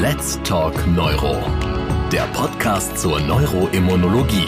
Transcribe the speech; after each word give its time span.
Let's 0.00 0.40
Talk 0.42 0.74
Neuro, 0.88 1.40
der 2.10 2.26
Podcast 2.32 2.98
zur 2.98 3.20
Neuroimmunologie. 3.20 4.44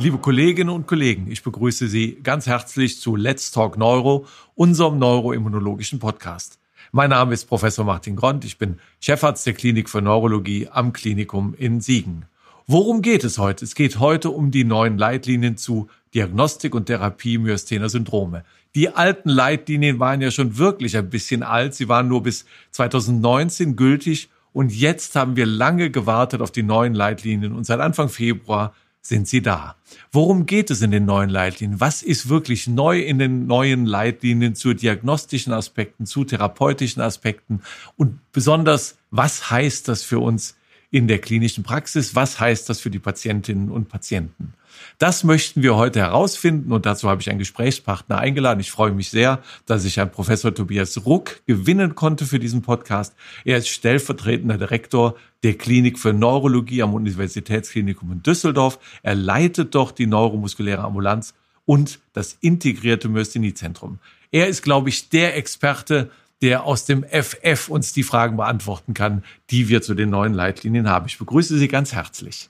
Liebe 0.00 0.18
Kolleginnen 0.18 0.70
und 0.70 0.88
Kollegen, 0.88 1.30
ich 1.30 1.44
begrüße 1.44 1.86
Sie 1.86 2.18
ganz 2.20 2.48
herzlich 2.48 2.98
zu 2.98 3.14
Let's 3.14 3.52
Talk 3.52 3.78
Neuro, 3.78 4.26
unserem 4.56 4.98
neuroimmunologischen 4.98 6.00
Podcast. 6.00 6.58
Mein 6.90 7.10
Name 7.10 7.32
ist 7.32 7.44
Professor 7.44 7.84
Martin 7.84 8.16
Grond, 8.16 8.44
ich 8.44 8.58
bin 8.58 8.80
Chefarzt 8.98 9.46
der 9.46 9.52
Klinik 9.52 9.88
für 9.88 10.02
Neurologie 10.02 10.68
am 10.68 10.92
Klinikum 10.92 11.54
in 11.54 11.80
Siegen. 11.80 12.24
Worum 12.66 13.02
geht 13.02 13.24
es 13.24 13.38
heute? 13.38 13.64
Es 13.64 13.74
geht 13.74 13.98
heute 13.98 14.30
um 14.30 14.50
die 14.50 14.64
neuen 14.64 14.98
Leitlinien 14.98 15.56
zu 15.56 15.88
Diagnostik 16.14 16.74
und 16.74 16.86
Therapie 16.86 17.38
myasthener 17.38 17.88
Syndrome. 17.88 18.44
Die 18.74 18.88
alten 18.88 19.28
Leitlinien 19.28 19.98
waren 19.98 20.20
ja 20.20 20.30
schon 20.30 20.58
wirklich 20.58 20.96
ein 20.96 21.10
bisschen 21.10 21.42
alt. 21.42 21.74
Sie 21.74 21.88
waren 21.88 22.08
nur 22.08 22.22
bis 22.22 22.44
2019 22.72 23.76
gültig 23.76 24.28
und 24.52 24.72
jetzt 24.72 25.14
haben 25.16 25.36
wir 25.36 25.46
lange 25.46 25.90
gewartet 25.90 26.40
auf 26.40 26.50
die 26.50 26.62
neuen 26.62 26.94
Leitlinien 26.94 27.52
und 27.52 27.64
seit 27.64 27.80
Anfang 27.80 28.08
Februar 28.08 28.74
sind 29.02 29.28
sie 29.28 29.40
da. 29.40 29.76
Worum 30.12 30.46
geht 30.46 30.70
es 30.70 30.82
in 30.82 30.90
den 30.90 31.06
neuen 31.06 31.30
Leitlinien? 31.30 31.80
Was 31.80 32.02
ist 32.02 32.28
wirklich 32.28 32.66
neu 32.66 33.00
in 33.00 33.18
den 33.18 33.46
neuen 33.46 33.86
Leitlinien 33.86 34.54
zu 34.54 34.74
diagnostischen 34.74 35.52
Aspekten, 35.52 36.06
zu 36.06 36.24
therapeutischen 36.24 37.00
Aspekten? 37.00 37.62
Und 37.96 38.18
besonders, 38.32 38.98
was 39.10 39.50
heißt 39.50 39.88
das 39.88 40.02
für 40.02 40.18
uns 40.18 40.56
in 40.90 41.08
der 41.08 41.18
klinischen 41.18 41.64
Praxis? 41.64 42.14
Was 42.14 42.40
heißt 42.40 42.68
das 42.68 42.80
für 42.80 42.90
die 42.90 42.98
Patientinnen 42.98 43.70
und 43.70 43.88
Patienten? 43.88 44.52
Das 44.98 45.24
möchten 45.24 45.62
wir 45.62 45.76
heute 45.76 46.00
herausfinden 46.00 46.72
und 46.72 46.86
dazu 46.86 47.08
habe 47.08 47.20
ich 47.20 47.30
einen 47.30 47.38
Gesprächspartner 47.38 48.18
eingeladen. 48.18 48.60
Ich 48.60 48.70
freue 48.70 48.92
mich 48.92 49.10
sehr, 49.10 49.40
dass 49.66 49.84
ich 49.84 49.96
Herrn 49.96 50.10
Professor 50.10 50.54
Tobias 50.54 51.04
Ruck 51.06 51.40
gewinnen 51.46 51.94
konnte 51.94 52.26
für 52.26 52.38
diesen 52.38 52.62
Podcast. 52.62 53.14
Er 53.44 53.58
ist 53.58 53.68
stellvertretender 53.68 54.58
Direktor 54.58 55.16
der 55.42 55.54
Klinik 55.54 55.98
für 55.98 56.12
Neurologie 56.12 56.82
am 56.82 56.94
Universitätsklinikum 56.94 58.12
in 58.12 58.22
Düsseldorf. 58.22 58.78
Er 59.02 59.14
leitet 59.14 59.74
dort 59.74 59.98
die 59.98 60.06
neuromuskuläre 60.06 60.82
Ambulanz 60.82 61.34
und 61.64 62.00
das 62.12 62.36
integrierte 62.40 63.08
Myastheniezentrum. 63.08 63.98
Er 64.32 64.48
ist, 64.48 64.62
glaube 64.62 64.88
ich, 64.88 65.08
der 65.08 65.36
Experte, 65.36 66.10
der 66.42 66.64
aus 66.64 66.84
dem 66.84 67.04
FF 67.04 67.68
uns 67.68 67.92
die 67.92 68.02
Fragen 68.02 68.36
beantworten 68.36 68.94
kann, 68.94 69.24
die 69.50 69.68
wir 69.68 69.82
zu 69.82 69.94
den 69.94 70.10
neuen 70.10 70.34
Leitlinien 70.34 70.88
haben. 70.88 71.06
Ich 71.06 71.18
begrüße 71.18 71.58
Sie 71.58 71.68
ganz 71.68 71.92
herzlich. 71.92 72.48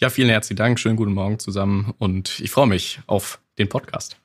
Ja, 0.00 0.10
vielen 0.10 0.28
herzlichen 0.28 0.58
Dank. 0.58 0.78
Schönen 0.78 0.94
guten 0.94 1.12
Morgen 1.12 1.40
zusammen 1.40 1.92
und 1.98 2.38
ich 2.38 2.52
freue 2.52 2.68
mich 2.68 3.00
auf 3.08 3.40
den 3.58 3.68
Podcast. 3.68 4.16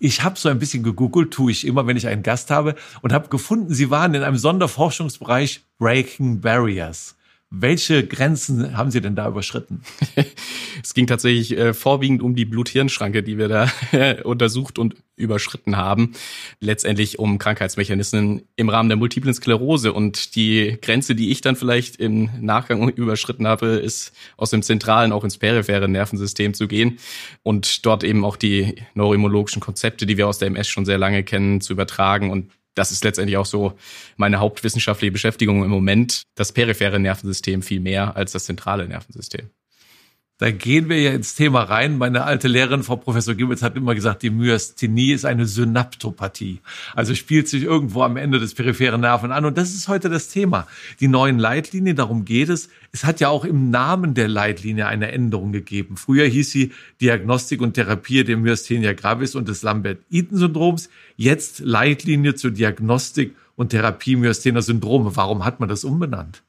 Ich 0.00 0.24
habe 0.24 0.36
so 0.36 0.48
ein 0.48 0.58
bisschen 0.58 0.82
gegoogelt, 0.82 1.32
tue 1.32 1.52
ich 1.52 1.64
immer, 1.68 1.86
wenn 1.86 1.96
ich 1.96 2.08
einen 2.08 2.24
Gast 2.24 2.50
habe, 2.50 2.74
und 3.00 3.12
habe 3.12 3.28
gefunden, 3.28 3.72
Sie 3.72 3.90
waren 3.90 4.12
in 4.14 4.24
einem 4.24 4.38
Sonderforschungsbereich 4.38 5.60
Breaking 5.78 6.40
Barriers. 6.40 7.16
Welche 7.56 8.04
Grenzen 8.04 8.76
haben 8.76 8.90
Sie 8.90 9.00
denn 9.00 9.14
da 9.14 9.28
überschritten? 9.28 9.82
es 10.82 10.92
ging 10.92 11.06
tatsächlich 11.06 11.56
äh, 11.56 11.72
vorwiegend 11.72 12.20
um 12.20 12.34
die 12.34 12.44
Blut-Hirn-Schranke, 12.44 13.22
die 13.22 13.38
wir 13.38 13.48
da 13.48 13.70
untersucht 14.24 14.76
und 14.76 14.96
überschritten 15.14 15.76
haben. 15.76 16.14
Letztendlich 16.58 17.20
um 17.20 17.38
Krankheitsmechanismen 17.38 18.42
im 18.56 18.68
Rahmen 18.68 18.88
der 18.88 18.96
multiplen 18.96 19.34
Sklerose. 19.34 19.92
Und 19.92 20.34
die 20.34 20.78
Grenze, 20.82 21.14
die 21.14 21.30
ich 21.30 21.42
dann 21.42 21.54
vielleicht 21.54 21.96
im 21.96 22.28
Nachgang 22.40 22.88
überschritten 22.96 23.46
habe, 23.46 23.66
ist 23.66 24.12
aus 24.36 24.50
dem 24.50 24.62
zentralen 24.62 25.12
auch 25.12 25.22
ins 25.22 25.38
periphere 25.38 25.88
Nervensystem 25.88 26.54
zu 26.54 26.66
gehen 26.66 26.98
und 27.44 27.86
dort 27.86 28.02
eben 28.02 28.24
auch 28.24 28.36
die 28.36 28.74
neuroimmunologischen 28.94 29.62
Konzepte, 29.62 30.06
die 30.06 30.16
wir 30.16 30.26
aus 30.26 30.38
der 30.38 30.48
MS 30.48 30.66
schon 30.66 30.86
sehr 30.86 30.98
lange 30.98 31.22
kennen, 31.22 31.60
zu 31.60 31.72
übertragen 31.72 32.32
und 32.32 32.50
das 32.74 32.92
ist 32.92 33.04
letztendlich 33.04 33.36
auch 33.36 33.46
so 33.46 33.78
meine 34.16 34.40
hauptwissenschaftliche 34.40 35.12
Beschäftigung 35.12 35.64
im 35.64 35.70
Moment, 35.70 36.24
das 36.34 36.52
periphere 36.52 36.98
Nervensystem 36.98 37.62
viel 37.62 37.80
mehr 37.80 38.16
als 38.16 38.32
das 38.32 38.44
zentrale 38.44 38.86
Nervensystem. 38.86 39.50
Da 40.44 40.50
gehen 40.50 40.90
wir 40.90 41.00
ja 41.00 41.12
ins 41.12 41.34
Thema 41.34 41.62
rein. 41.62 41.96
Meine 41.96 42.24
alte 42.24 42.48
Lehrerin, 42.48 42.82
Frau 42.82 42.96
Professor 42.96 43.34
Gibbels, 43.34 43.62
hat 43.62 43.76
immer 43.76 43.94
gesagt, 43.94 44.22
die 44.22 44.28
Myasthenie 44.28 45.12
ist 45.12 45.24
eine 45.24 45.46
Synaptopathie. 45.46 46.60
Also 46.94 47.14
spielt 47.14 47.48
sich 47.48 47.62
irgendwo 47.62 48.02
am 48.02 48.18
Ende 48.18 48.38
des 48.38 48.52
peripheren 48.52 49.00
Nerven 49.00 49.32
an. 49.32 49.46
Und 49.46 49.56
das 49.56 49.72
ist 49.72 49.88
heute 49.88 50.10
das 50.10 50.28
Thema. 50.28 50.66
Die 51.00 51.08
neuen 51.08 51.38
Leitlinien, 51.38 51.96
darum 51.96 52.26
geht 52.26 52.50
es. 52.50 52.68
Es 52.92 53.04
hat 53.04 53.20
ja 53.20 53.30
auch 53.30 53.46
im 53.46 53.70
Namen 53.70 54.12
der 54.12 54.28
Leitlinie 54.28 54.86
eine 54.86 55.12
Änderung 55.12 55.50
gegeben. 55.50 55.96
Früher 55.96 56.26
hieß 56.26 56.50
sie 56.50 56.72
Diagnostik 57.00 57.62
und 57.62 57.72
Therapie 57.72 58.22
der 58.22 58.36
Myasthenia 58.36 58.92
gravis 58.92 59.36
und 59.36 59.48
des 59.48 59.62
Lambert-Eaton-Syndroms. 59.62 60.90
Jetzt 61.16 61.60
Leitlinie 61.60 62.34
zur 62.34 62.50
Diagnostik 62.50 63.34
und 63.56 63.70
Therapie 63.70 64.16
myasthener 64.16 64.60
Syndrome. 64.60 65.16
Warum 65.16 65.46
hat 65.46 65.58
man 65.58 65.70
das 65.70 65.84
umbenannt? 65.84 66.42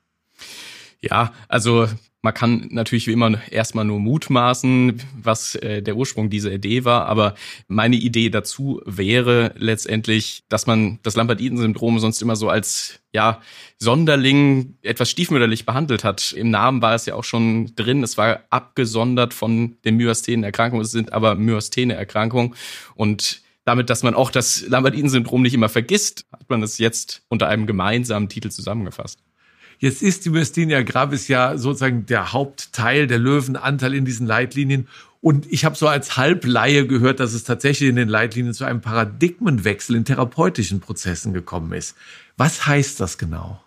Ja, 0.99 1.31
also 1.47 1.87
man 2.25 2.33
kann 2.33 2.69
natürlich 2.71 3.05
wie 3.05 3.11
immer 3.11 3.39
erstmal 3.51 3.85
nur 3.85 3.99
mutmaßen, 3.99 4.99
was 5.21 5.53
äh, 5.53 5.83
der 5.83 5.95
Ursprung 5.95 6.31
dieser 6.31 6.51
Idee 6.51 6.83
war, 6.83 7.05
aber 7.05 7.35
meine 7.67 7.97
Idee 7.97 8.31
dazu 8.31 8.81
wäre 8.83 9.53
letztendlich, 9.57 10.43
dass 10.49 10.65
man 10.65 10.97
das 11.03 11.15
Lambert-Eaton-Syndrom 11.15 11.99
sonst 11.99 12.23
immer 12.23 12.35
so 12.35 12.49
als 12.49 12.99
ja 13.13 13.41
Sonderling 13.77 14.75
etwas 14.81 15.11
stiefmütterlich 15.11 15.67
behandelt 15.67 16.03
hat. 16.03 16.31
Im 16.31 16.49
Namen 16.49 16.81
war 16.81 16.95
es 16.95 17.05
ja 17.05 17.13
auch 17.13 17.23
schon 17.23 17.75
drin, 17.75 18.01
es 18.01 18.17
war 18.17 18.39
abgesondert 18.49 19.35
von 19.35 19.77
den 19.85 19.97
Myasthenenerkrankungen, 19.97 20.83
es 20.83 20.91
sind 20.91 21.13
aber 21.13 21.35
Myasthene-Erkrankungen 21.35 22.55
und 22.95 23.43
damit, 23.65 23.91
dass 23.91 24.01
man 24.01 24.15
auch 24.15 24.31
das 24.31 24.65
Lambert-Eaton-Syndrom 24.67 25.43
nicht 25.43 25.53
immer 25.53 25.69
vergisst, 25.69 26.25
hat 26.31 26.49
man 26.49 26.63
es 26.63 26.79
jetzt 26.79 27.21
unter 27.27 27.49
einem 27.49 27.67
gemeinsamen 27.67 28.29
Titel 28.29 28.49
zusammengefasst. 28.49 29.19
Jetzt 29.79 30.01
ist 30.01 30.25
die 30.25 30.29
Myasthenia 30.29 30.81
gravis 30.83 31.27
ja 31.27 31.57
sozusagen 31.57 32.05
der 32.05 32.33
Hauptteil, 32.33 33.07
der 33.07 33.19
Löwenanteil 33.19 33.93
in 33.93 34.05
diesen 34.05 34.27
Leitlinien. 34.27 34.87
Und 35.21 35.51
ich 35.51 35.65
habe 35.65 35.75
so 35.75 35.87
als 35.87 36.17
Halbleihe 36.17 36.85
gehört, 36.85 37.19
dass 37.19 37.33
es 37.33 37.43
tatsächlich 37.43 37.89
in 37.89 37.95
den 37.95 38.09
Leitlinien 38.09 38.53
zu 38.53 38.63
einem 38.63 38.81
Paradigmenwechsel 38.81 39.95
in 39.95 40.05
therapeutischen 40.05 40.79
Prozessen 40.81 41.33
gekommen 41.33 41.73
ist. 41.73 41.95
Was 42.37 42.67
heißt 42.67 42.99
das 42.99 43.17
genau? 43.17 43.59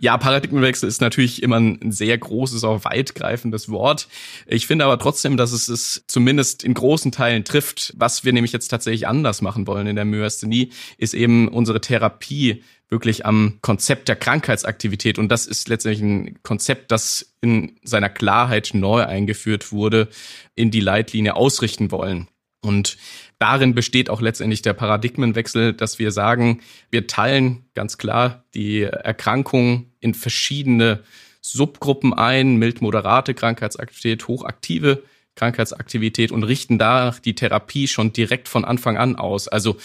Ja, 0.00 0.16
Paradigmenwechsel 0.16 0.88
ist 0.88 1.00
natürlich 1.00 1.42
immer 1.42 1.58
ein 1.58 1.90
sehr 1.90 2.16
großes, 2.16 2.62
auch 2.62 2.84
weitgreifendes 2.84 3.68
Wort. 3.68 4.06
Ich 4.46 4.68
finde 4.68 4.84
aber 4.84 4.96
trotzdem, 5.00 5.36
dass 5.36 5.50
es 5.50 5.68
es 5.68 6.04
zumindest 6.06 6.62
in 6.62 6.72
großen 6.74 7.10
Teilen 7.10 7.42
trifft. 7.42 7.94
Was 7.96 8.24
wir 8.24 8.32
nämlich 8.32 8.52
jetzt 8.52 8.68
tatsächlich 8.68 9.08
anders 9.08 9.42
machen 9.42 9.66
wollen 9.66 9.88
in 9.88 9.96
der 9.96 10.04
Myasthenie, 10.04 10.70
ist 10.98 11.14
eben 11.14 11.48
unsere 11.48 11.80
Therapie 11.80 12.62
wirklich 12.88 13.26
am 13.26 13.58
Konzept 13.60 14.08
der 14.08 14.16
Krankheitsaktivität. 14.16 15.18
Und 15.18 15.28
das 15.28 15.46
ist 15.46 15.68
letztendlich 15.68 16.02
ein 16.02 16.42
Konzept, 16.42 16.90
das 16.90 17.34
in 17.40 17.78
seiner 17.82 18.08
Klarheit 18.08 18.70
neu 18.72 19.04
eingeführt 19.04 19.72
wurde, 19.72 20.08
in 20.54 20.70
die 20.70 20.80
Leitlinie 20.80 21.36
ausrichten 21.36 21.90
wollen. 21.90 22.28
Und 22.60 22.96
darin 23.38 23.74
besteht 23.74 24.10
auch 24.10 24.20
letztendlich 24.20 24.62
der 24.62 24.72
Paradigmenwechsel, 24.72 25.74
dass 25.74 25.98
wir 25.98 26.10
sagen, 26.10 26.60
wir 26.90 27.06
teilen 27.06 27.64
ganz 27.74 27.98
klar 27.98 28.44
die 28.54 28.82
Erkrankung 28.82 29.92
in 30.00 30.14
verschiedene 30.14 31.04
Subgruppen 31.40 32.12
ein, 32.12 32.56
mild-moderate 32.56 33.34
Krankheitsaktivität, 33.34 34.26
hochaktive 34.26 35.04
Krankheitsaktivität 35.36 36.32
und 36.32 36.42
richten 36.42 36.78
da 36.78 37.14
die 37.24 37.34
Therapie 37.34 37.86
schon 37.86 38.12
direkt 38.12 38.48
von 38.48 38.64
Anfang 38.64 38.96
an 38.96 39.14
aus. 39.14 39.46
Also 39.46 39.76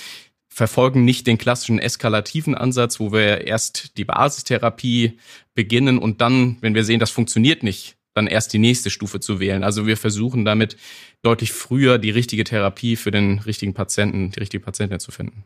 verfolgen 0.53 1.03
nicht 1.03 1.25
den 1.25 1.40
klassischen 1.40 1.80
eskalativen 1.80 2.53
Ansatz, 2.53 3.00
wo 3.00 3.12
wir 3.12 3.47
erst 3.47 3.97
die 3.97 4.06
Basistherapie 4.06 5.18
beginnen 5.56 5.97
und 5.97 6.22
dann, 6.22 6.58
wenn 6.62 6.75
wir 6.75 6.84
sehen, 6.84 7.00
das 7.00 7.09
funktioniert 7.09 7.64
nicht, 7.64 7.97
dann 8.14 8.28
erst 8.28 8.53
die 8.53 8.59
nächste 8.59 8.92
Stufe 8.92 9.19
zu 9.19 9.40
wählen. 9.40 9.63
Also 9.63 9.88
wir 9.88 9.97
versuchen 9.97 10.46
damit 10.46 10.78
deutlich 11.24 11.52
früher 11.52 11.97
die 11.97 12.12
richtige 12.12 12.44
Therapie 12.44 12.96
für 12.96 13.09
den 13.09 13.39
richtigen 13.39 13.74
Patienten, 13.74 14.30
die 14.30 14.39
richtige 14.39 14.63
Patientin 14.63 15.00
zu 15.00 15.12
finden. 15.12 15.44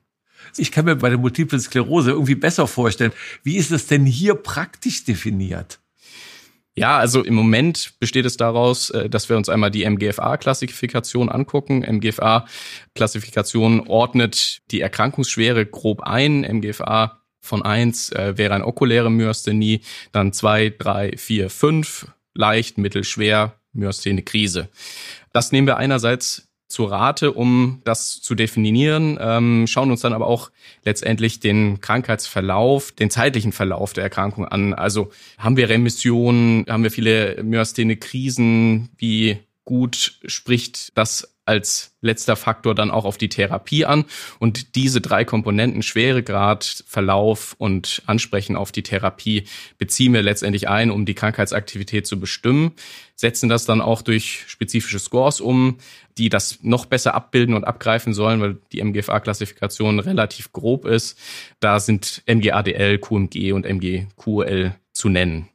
Ich 0.57 0.71
kann 0.71 0.85
mir 0.85 0.97
bei 0.97 1.09
der 1.09 1.17
Multiplen 1.17 1.61
Sklerose 1.61 2.11
irgendwie 2.11 2.35
besser 2.35 2.67
vorstellen. 2.67 3.13
Wie 3.43 3.55
ist 3.55 3.71
es 3.71 3.87
denn 3.87 4.05
hier 4.05 4.35
praktisch 4.35 5.05
definiert? 5.05 5.79
Ja, 6.77 6.99
also 6.99 7.23
im 7.23 7.33
Moment 7.33 7.93
besteht 7.99 8.27
es 8.27 8.37
daraus, 8.37 8.91
äh, 8.91 9.09
dass 9.09 9.29
wir 9.29 9.35
uns 9.35 9.49
einmal 9.49 9.71
die 9.71 9.83
MGFA-Klassifikation 9.83 11.27
angucken. 11.27 11.83
MGFA-Klassifikation 11.83 13.87
ordnet 13.87 14.59
die 14.69 14.81
Erkrankungsschwere 14.81 15.65
grob 15.65 16.01
ein. 16.01 16.41
MGFA 16.41 17.23
von 17.41 17.63
eins 17.63 18.11
äh, 18.11 18.37
wäre 18.37 18.53
eine 18.53 18.67
okuläre 18.67 19.09
Myasthenie, 19.09 19.81
dann 20.11 20.33
zwei, 20.33 20.69
drei, 20.69 21.17
vier, 21.17 21.49
fünf 21.49 22.09
leicht, 22.35 22.77
mittel, 22.77 23.03
schwer, 23.03 23.55
Myasthene 23.73 24.21
Krise. 24.21 24.69
Das 25.33 25.51
nehmen 25.51 25.65
wir 25.65 25.77
einerseits 25.77 26.46
zu 26.67 26.83
Rate, 26.85 27.31
um 27.31 27.81
das 27.85 28.21
zu 28.21 28.35
definieren, 28.35 29.17
ähm, 29.21 29.67
schauen 29.67 29.89
uns 29.89 30.01
dann 30.01 30.13
aber 30.13 30.27
auch 30.27 30.51
letztendlich 30.83 31.39
den 31.39 31.79
Krankheitsverlauf, 31.79 32.91
den 32.91 33.09
zeitlichen 33.09 33.53
Verlauf 33.53 33.93
der 33.93 34.03
Erkrankung 34.03 34.45
an. 34.45 34.73
Also 34.73 35.11
haben 35.37 35.57
wir 35.57 35.69
Remissionen, 35.69 36.65
haben 36.67 36.83
wir 36.83 36.91
viele 36.91 37.41
Myasthene 37.43 37.95
Krisen, 37.95 38.89
wie 38.97 39.39
gut 39.63 40.19
spricht 40.25 40.97
das 40.97 41.36
als 41.47 41.95
letzter 42.01 42.35
Faktor 42.35 42.75
dann 42.75 42.91
auch 42.91 43.05
auf 43.05 43.17
die 43.17 43.29
Therapie 43.29 43.85
an. 43.85 44.05
Und 44.39 44.75
diese 44.75 45.01
drei 45.01 45.25
Komponenten, 45.25 45.81
Schweregrad, 45.81 46.83
Verlauf 46.87 47.55
und 47.57 48.01
Ansprechen 48.05 48.55
auf 48.55 48.71
die 48.71 48.83
Therapie, 48.83 49.45
beziehen 49.77 50.13
wir 50.13 50.21
letztendlich 50.21 50.67
ein, 50.67 50.91
um 50.91 51.05
die 51.05 51.15
Krankheitsaktivität 51.15 52.05
zu 52.05 52.19
bestimmen, 52.19 52.71
setzen 53.15 53.49
das 53.49 53.65
dann 53.65 53.81
auch 53.81 54.01
durch 54.01 54.43
spezifische 54.47 54.99
Scores 54.99 55.41
um, 55.41 55.77
die 56.17 56.29
das 56.29 56.59
noch 56.61 56.85
besser 56.85 57.15
abbilden 57.15 57.55
und 57.55 57.63
abgreifen 57.63 58.13
sollen, 58.13 58.41
weil 58.41 58.57
die 58.71 58.83
MGFA-Klassifikation 58.83 59.99
relativ 59.99 60.51
grob 60.51 60.85
ist. 60.85 61.17
Da 61.59 61.79
sind 61.79 62.23
MGADL, 62.27 62.99
QMG 62.99 63.53
und 63.53 63.65
MGQL 63.65 64.75
zu 64.93 65.09
nennen. 65.09 65.49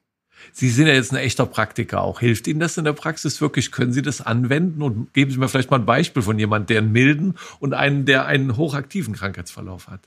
Sie 0.53 0.69
sind 0.69 0.87
ja 0.87 0.93
jetzt 0.93 1.13
ein 1.13 1.17
echter 1.17 1.47
Praktiker 1.47 2.03
auch. 2.03 2.21
Hilft 2.21 2.47
Ihnen 2.47 2.61
das 2.61 2.77
in 2.77 2.85
der 2.85 2.93
Praxis 2.93 3.41
wirklich? 3.41 3.73
Können 3.73 3.93
Sie 3.93 4.03
das 4.03 4.21
anwenden? 4.21 4.83
Und 4.83 5.13
geben 5.15 5.31
Sie 5.31 5.39
mir 5.39 5.49
vielleicht 5.49 5.71
mal 5.71 5.79
ein 5.79 5.87
Beispiel 5.87 6.23
von 6.23 6.39
jemandem, 6.39 6.67
der 6.67 6.79
einen 6.79 6.93
milden 6.93 7.39
und 7.59 7.73
einen, 7.75 8.05
der 8.05 8.27
einen 8.27 8.57
hochaktiven 8.57 9.15
Krankheitsverlauf 9.15 9.89
hat. 9.89 10.01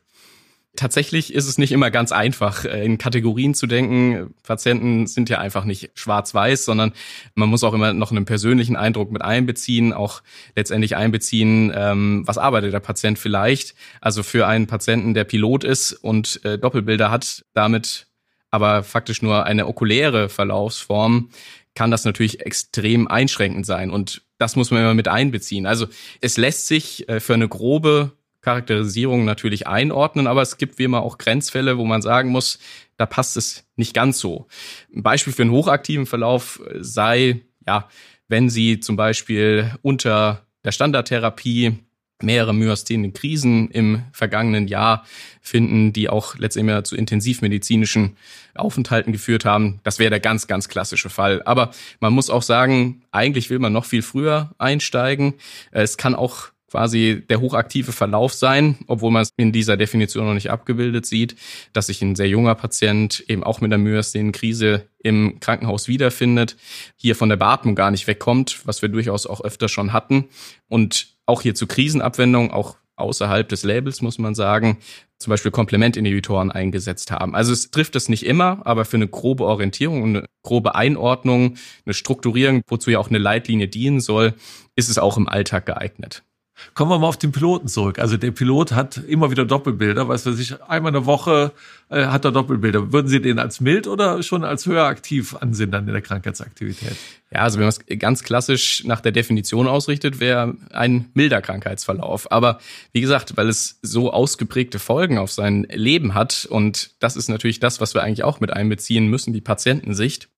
Tatsächlich 0.76 1.34
ist 1.34 1.48
es 1.48 1.58
nicht 1.58 1.72
immer 1.72 1.90
ganz 1.90 2.12
einfach, 2.12 2.66
äh, 2.66 2.84
in 2.84 2.98
Kategorien 2.98 3.54
zu 3.54 3.66
denken. 3.66 4.34
Patienten 4.44 5.08
sind 5.08 5.30
ja 5.30 5.40
einfach 5.40 5.64
nicht 5.64 5.92
schwarz-weiß, 5.96 6.66
sondern 6.66 6.92
man 7.34 7.50
muss 7.50 7.64
auch 7.64 7.74
immer 7.74 7.94
noch 7.94 8.12
einen 8.12 8.26
persönlichen 8.26 8.76
Eindruck 8.76 9.12
mit 9.12 9.22
einbeziehen, 9.22 9.94
auch 9.94 10.22
letztendlich 10.56 10.96
einbeziehen, 10.96 11.72
ähm, 11.74 12.24
was 12.26 12.38
arbeitet 12.38 12.74
der 12.74 12.82
Patient 12.82 13.18
vielleicht. 13.18 13.74
Also 14.02 14.22
für 14.22 14.48
einen 14.48 14.68
Patienten, 14.68 15.14
der 15.14 15.24
Pilot 15.24 15.64
ist 15.64 15.94
und 15.94 16.44
äh, 16.44 16.58
Doppelbilder 16.58 17.10
hat, 17.10 17.46
damit 17.54 18.08
aber 18.52 18.84
faktisch 18.84 19.22
nur 19.22 19.46
eine 19.46 19.68
okuläre 19.68 20.30
Verlaufsform, 20.30 21.30
kann 21.74 21.92
das 21.92 22.06
natürlich 22.06 22.40
extrem 22.42 23.08
einschränkend 23.08 23.66
sein. 23.66 23.92
Und 23.92 24.24
das 24.38 24.56
muss 24.56 24.72
man 24.72 24.82
immer 24.82 24.94
mit 24.94 25.08
einbeziehen. 25.08 25.66
Also 25.66 25.88
es 26.22 26.38
lässt 26.38 26.68
sich 26.68 27.08
äh, 27.10 27.20
für 27.20 27.34
eine 27.34 27.48
grobe 27.48 28.14
Charakterisierung 28.42 29.26
natürlich 29.26 29.68
einordnen, 29.68 30.28
aber 30.28 30.42
es 30.42 30.58
gibt 30.58 30.78
wie 30.78 30.84
immer 30.84 31.02
auch 31.02 31.18
Grenzfälle, 31.18 31.78
wo 31.78 31.86
man 31.86 32.04
sagen 32.04 32.30
muss, 32.30 32.60
da 32.96 33.06
passt 33.06 33.38
es 33.38 33.66
nicht 33.76 33.94
ganz 33.94 34.20
so. 34.20 34.48
Ein 34.94 35.04
Beispiel 35.04 35.34
für 35.34 35.42
einen 35.42 35.52
hochaktiven 35.52 36.06
Verlauf 36.06 36.62
sei, 36.80 37.42
ja, 37.68 37.90
wenn 38.28 38.50
Sie 38.50 38.80
zum 38.80 38.96
Beispiel 38.96 39.72
unter 39.82 40.46
der 40.64 40.72
Standardtherapie 40.72 41.80
mehrere 42.22 42.54
myasthene 42.54 43.12
Krisen 43.12 43.70
im 43.70 44.04
vergangenen 44.12 44.68
Jahr 44.68 45.06
finden, 45.42 45.94
die 45.94 46.10
auch 46.10 46.38
letztendlich 46.38 46.84
zu 46.84 46.96
intensivmedizinischen 46.96 48.16
Aufenthalten 48.56 49.12
geführt 49.12 49.46
haben. 49.46 49.80
Das 49.84 50.00
wäre 50.00 50.10
der 50.10 50.20
ganz, 50.20 50.48
ganz 50.48 50.70
klassische 50.70 51.10
Fall. 51.10 51.42
Aber 51.44 51.72
man 52.00 52.14
muss 52.14 52.30
auch 52.30 52.42
sagen, 52.42 53.04
eigentlich 53.12 53.50
will 53.50 53.60
man 53.60 53.74
noch 53.74 53.86
viel 53.86 54.02
früher 54.02 54.52
einsteigen. 54.58 55.34
Es 55.72 55.98
kann 55.98 56.16
auch 56.16 56.50
quasi 56.76 57.24
der 57.30 57.40
hochaktive 57.40 57.92
Verlauf 57.92 58.34
sein, 58.34 58.78
obwohl 58.88 59.12
man 59.12 59.22
es 59.22 59.30
in 59.38 59.52
dieser 59.52 59.78
Definition 59.78 60.26
noch 60.26 60.34
nicht 60.34 60.52
abgebildet 60.52 61.06
sieht, 61.06 61.36
dass 61.74 61.88
sich 61.88 62.02
ein 62.02 62.16
sehr 62.16 62.28
junger 62.28 62.56
Patient 62.56 63.24
eben 63.28 63.44
auch 63.44 63.62
mit 63.62 63.72
einer 63.72 63.82
Myasthenenkrise 63.82 64.86
im 65.00 65.40
Krankenhaus 65.40 65.88
wiederfindet, 65.88 66.58
hier 66.98 67.16
von 67.16 67.30
der 67.30 67.38
Beatmung 67.38 67.76
gar 67.76 67.92
nicht 67.92 68.08
wegkommt, 68.08 68.62
was 68.66 68.82
wir 68.82 68.90
durchaus 68.90 69.26
auch 69.26 69.42
öfter 69.42 69.70
schon 69.70 69.94
hatten 69.94 70.26
und 70.68 71.15
auch 71.26 71.42
hier 71.42 71.56
zu 71.56 71.68
Krisenabwendung, 71.68 72.52
auch 72.52 72.78
außerhalb 72.98 73.48
des 73.50 73.64
Labels, 73.64 74.02
muss 74.02 74.18
man 74.18 74.36
sagen, 74.36 74.78
zum 75.20 75.32
Beispiel 75.32 75.52
Komplementinhibitoren 75.52 76.52
eingesetzt 76.52 77.12
haben. 77.12 77.36
Also 77.36 77.52
es 77.52 77.72
trifft 77.72 77.96
es 77.96 78.10
nicht 78.10 78.26
immer, 78.26 78.66
aber 78.66 78.86
für 78.86 78.98
eine 78.98 79.08
grobe 79.08 79.46
Orientierung 79.46 80.02
und 80.02 80.18
eine 80.18 80.26
grobe 80.44 80.76
Einordnung, 80.76 81.56
eine 81.86 81.94
Strukturierung, 81.94 82.62
wozu 82.68 82.92
ja 82.92 83.00
auch 83.00 83.10
eine 83.10 83.18
Leitlinie 83.18 83.68
dienen 83.68 84.00
soll, 84.00 84.34
ist 84.76 84.90
es 84.90 84.98
auch 84.98 85.18
im 85.18 85.28
Alltag 85.28 85.66
geeignet. 85.66 86.24
Kommen 86.74 86.92
wir 86.92 87.00
mal 87.00 87.08
auf 87.08 87.18
den 87.18 87.32
Piloten 87.32 87.68
zurück. 87.68 88.00
Also 88.00 88.18
der 88.18 88.32
Pilot 88.32 88.72
hat 88.72 88.98
immer 88.98 89.32
wieder 89.32 89.46
Doppelbilder, 89.46 90.08
weiß 90.08 90.26
ich, 90.28 90.62
einmal 90.64 90.92
eine 90.96 91.06
Woche 91.06 91.52
äh, 91.90 92.06
hat 92.06 92.26
er 92.26 92.32
Doppelbilder. 92.32 92.92
Würden 92.92 93.08
Sie 93.08 93.22
den 93.22 93.40
als 93.40 93.60
mild 93.60 93.88
oder 93.88 94.24
schon 94.24 94.44
als 94.44 94.66
höher 94.66 94.86
aktiv 94.86 95.36
ansehen 95.36 95.72
dann 95.72 95.88
in 95.88 95.94
der 95.94 96.02
Krankheitsaktivität? 96.02 96.96
Ja, 97.32 97.42
also 97.42 97.60
wenn 97.60 97.66
man 97.66 97.74
es 97.90 98.00
ganz 98.00 98.24
klassisch 98.24 98.84
nach 98.86 99.02
der 99.02 99.12
Definition 99.12 99.68
ausrichtet, 99.68 100.20
wäre 100.20 100.56
ein 100.72 101.10
milder 101.14 101.42
Krankheitsverlauf. 101.42 102.32
Aber 102.32 102.60
wie 102.92 103.02
gesagt, 103.02 103.38
weil 103.38 103.50
es 103.50 103.80
so 103.82 104.12
ausgeprägte 104.12 104.80
Folgen 104.80 105.18
auf 105.18 105.32
sein 105.32 105.68
Leben 105.70 106.14
hat, 106.14 106.48
und 106.50 106.92
das 107.00 107.16
ist 107.16 107.30
natürlich 107.30 107.60
das, 107.60 107.82
was 107.82 107.94
wir 107.94 108.04
eigentlich 108.04 108.24
auch 108.24 108.40
mit 108.40 108.54
einbeziehen 108.54 109.08
müssen, 109.08 109.34
die 109.34 109.42
Patientensicht, 109.42 110.30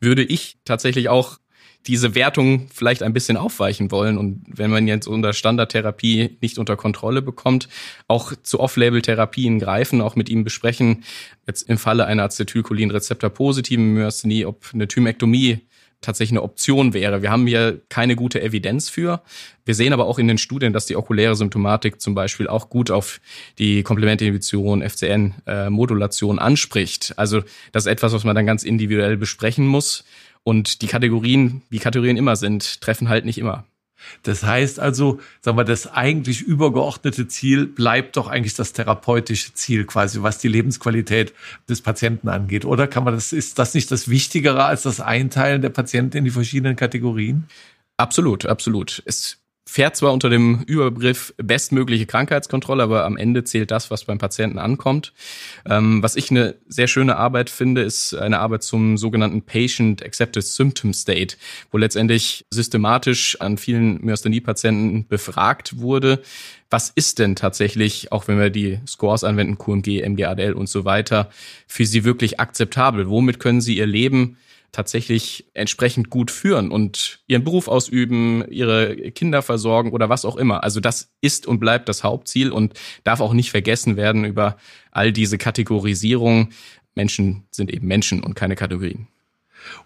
würde 0.00 0.22
ich 0.22 0.58
tatsächlich 0.64 1.08
auch 1.08 1.38
diese 1.86 2.14
Wertung 2.14 2.68
vielleicht 2.72 3.02
ein 3.02 3.12
bisschen 3.12 3.36
aufweichen 3.36 3.90
wollen. 3.90 4.16
Und 4.16 4.42
wenn 4.46 4.70
man 4.70 4.88
jetzt 4.88 5.06
unter 5.06 5.32
Standardtherapie 5.32 6.38
nicht 6.40 6.58
unter 6.58 6.76
Kontrolle 6.76 7.22
bekommt, 7.22 7.68
auch 8.08 8.32
zu 8.42 8.60
Off-Label-Therapien 8.60 9.58
greifen, 9.58 10.00
auch 10.00 10.16
mit 10.16 10.28
ihm 10.28 10.44
besprechen, 10.44 11.04
jetzt 11.46 11.68
im 11.68 11.78
Falle 11.78 12.06
einer 12.06 12.24
Acetylcholinrezeptor-positiven 12.24 13.94
Myasthenie, 13.94 14.46
ob 14.46 14.70
eine 14.72 14.88
Thymektomie 14.88 15.60
tatsächlich 16.04 16.32
eine 16.32 16.42
Option 16.42 16.92
wäre. 16.94 17.22
Wir 17.22 17.30
haben 17.30 17.46
hier 17.46 17.80
keine 17.88 18.14
gute 18.14 18.40
Evidenz 18.42 18.88
für. 18.88 19.22
Wir 19.64 19.74
sehen 19.74 19.92
aber 19.92 20.06
auch 20.06 20.18
in 20.18 20.28
den 20.28 20.38
Studien, 20.38 20.72
dass 20.72 20.86
die 20.86 20.96
okuläre 20.96 21.34
Symptomatik 21.34 22.00
zum 22.00 22.14
Beispiel 22.14 22.46
auch 22.46 22.68
gut 22.68 22.90
auf 22.90 23.20
die 23.58 23.82
Komplementinhibition, 23.82 24.82
FCN-Modulation 24.82 26.38
äh, 26.38 26.40
anspricht. 26.40 27.14
Also 27.16 27.42
das 27.72 27.86
ist 27.86 27.92
etwas, 27.92 28.12
was 28.12 28.24
man 28.24 28.36
dann 28.36 28.46
ganz 28.46 28.62
individuell 28.62 29.16
besprechen 29.16 29.66
muss. 29.66 30.04
Und 30.44 30.82
die 30.82 30.86
Kategorien, 30.86 31.62
wie 31.70 31.78
Kategorien 31.78 32.16
immer 32.16 32.36
sind, 32.36 32.80
treffen 32.80 33.08
halt 33.08 33.24
nicht 33.24 33.38
immer. 33.38 33.64
Das 34.22 34.42
heißt 34.42 34.80
also, 34.80 35.20
sagen 35.40 35.56
wir, 35.56 35.64
das 35.64 35.86
eigentlich 35.86 36.42
übergeordnete 36.42 37.26
Ziel 37.28 37.66
bleibt 37.66 38.16
doch 38.16 38.28
eigentlich 38.28 38.54
das 38.54 38.72
therapeutische 38.72 39.54
Ziel 39.54 39.84
quasi, 39.84 40.22
was 40.22 40.38
die 40.38 40.48
Lebensqualität 40.48 41.32
des 41.68 41.80
Patienten 41.80 42.28
angeht. 42.28 42.64
Oder 42.64 42.86
kann 42.86 43.04
man 43.04 43.14
das, 43.14 43.32
ist 43.32 43.58
das 43.58 43.74
nicht 43.74 43.90
das 43.90 44.08
Wichtigere 44.08 44.64
als 44.64 44.82
das 44.82 45.00
Einteilen 45.00 45.62
der 45.62 45.70
Patienten 45.70 46.18
in 46.18 46.24
die 46.24 46.30
verschiedenen 46.30 46.76
Kategorien? 46.76 47.44
Absolut, 47.96 48.46
absolut. 48.46 49.02
Es 49.06 49.38
fährt 49.66 49.96
zwar 49.96 50.12
unter 50.12 50.28
dem 50.28 50.62
Überbegriff 50.66 51.34
bestmögliche 51.38 52.06
Krankheitskontrolle, 52.06 52.82
aber 52.82 53.04
am 53.04 53.16
Ende 53.16 53.44
zählt 53.44 53.70
das, 53.70 53.90
was 53.90 54.04
beim 54.04 54.18
Patienten 54.18 54.58
ankommt. 54.58 55.12
Ähm, 55.66 56.02
was 56.02 56.16
ich 56.16 56.30
eine 56.30 56.56
sehr 56.68 56.86
schöne 56.86 57.16
Arbeit 57.16 57.48
finde, 57.48 57.82
ist 57.82 58.14
eine 58.14 58.40
Arbeit 58.40 58.62
zum 58.62 58.98
sogenannten 58.98 59.42
Patient 59.42 60.04
Accepted 60.04 60.44
Symptom 60.44 60.92
State, 60.92 61.36
wo 61.70 61.78
letztendlich 61.78 62.44
systematisch 62.50 63.40
an 63.40 63.56
vielen 63.56 64.04
Myasthenie-Patienten 64.04 65.06
befragt 65.08 65.78
wurde, 65.78 66.22
was 66.70 66.90
ist 66.90 67.20
denn 67.20 67.36
tatsächlich, 67.36 68.10
auch 68.10 68.26
wenn 68.26 68.38
wir 68.38 68.50
die 68.50 68.80
Scores 68.86 69.22
anwenden, 69.22 69.58
QMG, 69.58 70.02
MGADL 70.08 70.54
und 70.54 70.68
so 70.68 70.84
weiter, 70.84 71.30
für 71.68 71.86
sie 71.86 72.04
wirklich 72.04 72.40
akzeptabel? 72.40 73.08
Womit 73.08 73.38
können 73.38 73.60
sie 73.60 73.76
ihr 73.76 73.86
Leben 73.86 74.36
tatsächlich 74.74 75.46
entsprechend 75.54 76.10
gut 76.10 76.30
führen 76.30 76.70
und 76.70 77.20
ihren 77.26 77.44
Beruf 77.44 77.68
ausüben, 77.68 78.44
ihre 78.50 78.96
Kinder 79.12 79.40
versorgen 79.40 79.92
oder 79.92 80.08
was 80.08 80.24
auch 80.24 80.36
immer. 80.36 80.64
Also 80.64 80.80
das 80.80 81.12
ist 81.20 81.46
und 81.46 81.60
bleibt 81.60 81.88
das 81.88 82.02
Hauptziel 82.02 82.50
und 82.50 82.74
darf 83.04 83.20
auch 83.20 83.32
nicht 83.32 83.50
vergessen 83.50 83.96
werden 83.96 84.24
über 84.24 84.56
all 84.90 85.12
diese 85.12 85.38
Kategorisierung. 85.38 86.50
Menschen 86.94 87.44
sind 87.50 87.72
eben 87.72 87.86
Menschen 87.86 88.22
und 88.22 88.34
keine 88.34 88.56
Kategorien. 88.56 89.06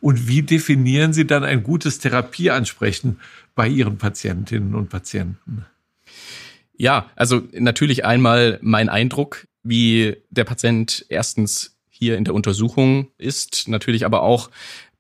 Und 0.00 0.26
wie 0.26 0.42
definieren 0.42 1.12
Sie 1.12 1.26
dann 1.26 1.44
ein 1.44 1.62
gutes 1.62 1.98
Therapieansprechen 1.98 3.20
bei 3.54 3.68
Ihren 3.68 3.98
Patientinnen 3.98 4.74
und 4.74 4.88
Patienten? 4.88 5.66
Ja, 6.76 7.10
also 7.14 7.42
natürlich 7.52 8.04
einmal 8.04 8.58
mein 8.62 8.88
Eindruck, 8.88 9.46
wie 9.62 10.16
der 10.30 10.44
Patient 10.44 11.04
erstens 11.08 11.77
hier 11.98 12.16
in 12.16 12.24
der 12.24 12.34
Untersuchung 12.34 13.08
ist, 13.18 13.68
natürlich 13.68 14.04
aber 14.04 14.22
auch 14.22 14.50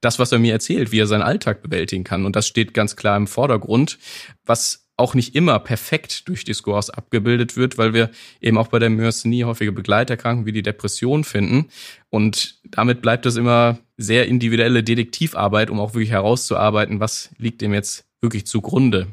das, 0.00 0.18
was 0.18 0.32
er 0.32 0.38
mir 0.38 0.52
erzählt, 0.52 0.92
wie 0.92 1.00
er 1.00 1.06
seinen 1.06 1.22
Alltag 1.22 1.62
bewältigen 1.62 2.04
kann. 2.04 2.24
Und 2.24 2.36
das 2.36 2.46
steht 2.46 2.74
ganz 2.74 2.96
klar 2.96 3.16
im 3.16 3.26
Vordergrund, 3.26 3.98
was 4.44 4.88
auch 4.96 5.14
nicht 5.14 5.34
immer 5.36 5.58
perfekt 5.60 6.28
durch 6.28 6.44
die 6.44 6.54
Scores 6.54 6.90
abgebildet 6.90 7.56
wird, 7.56 7.78
weil 7.78 7.94
wir 7.94 8.10
eben 8.40 8.58
auch 8.58 8.66
bei 8.66 8.80
der 8.80 8.90
Myasthenie 8.90 9.44
häufige 9.44 9.70
Begleiterkrankungen 9.70 10.44
wie 10.44 10.52
die 10.52 10.62
Depression 10.62 11.22
finden. 11.22 11.66
Und 12.10 12.58
damit 12.64 13.00
bleibt 13.00 13.24
es 13.24 13.36
immer 13.36 13.78
sehr 13.96 14.26
individuelle 14.26 14.82
Detektivarbeit, 14.82 15.70
um 15.70 15.78
auch 15.78 15.94
wirklich 15.94 16.10
herauszuarbeiten, 16.10 16.98
was 16.98 17.30
liegt 17.38 17.60
dem 17.60 17.74
jetzt 17.74 18.06
wirklich 18.20 18.46
zugrunde. 18.46 19.06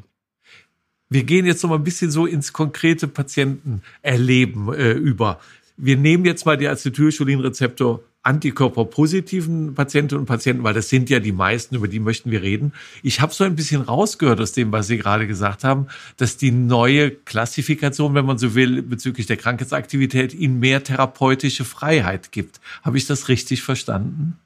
Wir 1.08 1.22
gehen 1.22 1.46
jetzt 1.46 1.62
noch 1.62 1.70
mal 1.70 1.76
ein 1.76 1.84
bisschen 1.84 2.10
so 2.10 2.26
ins 2.26 2.52
konkrete 2.52 3.06
Patientenerleben 3.06 4.74
äh, 4.74 4.90
über 4.90 5.38
wir 5.76 5.96
nehmen 5.96 6.24
jetzt 6.24 6.46
mal 6.46 6.56
die 6.56 6.68
Acetylcholinrezeptor 6.68 8.00
antikörperpositiven 8.26 9.74
Patientinnen 9.74 10.20
und 10.20 10.26
Patienten, 10.26 10.64
weil 10.64 10.74
das 10.74 10.88
sind 10.88 11.08
ja 11.08 11.20
die 11.20 11.30
meisten, 11.30 11.76
über 11.76 11.86
die 11.86 12.00
möchten 12.00 12.32
wir 12.32 12.42
reden. 12.42 12.72
Ich 13.04 13.20
habe 13.20 13.32
so 13.32 13.44
ein 13.44 13.54
bisschen 13.54 13.82
rausgehört 13.82 14.40
aus 14.40 14.50
dem, 14.50 14.72
was 14.72 14.88
Sie 14.88 14.98
gerade 14.98 15.28
gesagt 15.28 15.62
haben, 15.62 15.86
dass 16.16 16.36
die 16.36 16.50
neue 16.50 17.12
Klassifikation, 17.12 18.14
wenn 18.14 18.26
man 18.26 18.36
so 18.36 18.56
will, 18.56 18.82
bezüglich 18.82 19.26
der 19.26 19.36
Krankheitsaktivität 19.36 20.34
Ihnen 20.34 20.58
mehr 20.58 20.82
therapeutische 20.82 21.64
Freiheit 21.64 22.32
gibt. 22.32 22.60
Habe 22.82 22.98
ich 22.98 23.06
das 23.06 23.28
richtig 23.28 23.62
verstanden? 23.62 24.36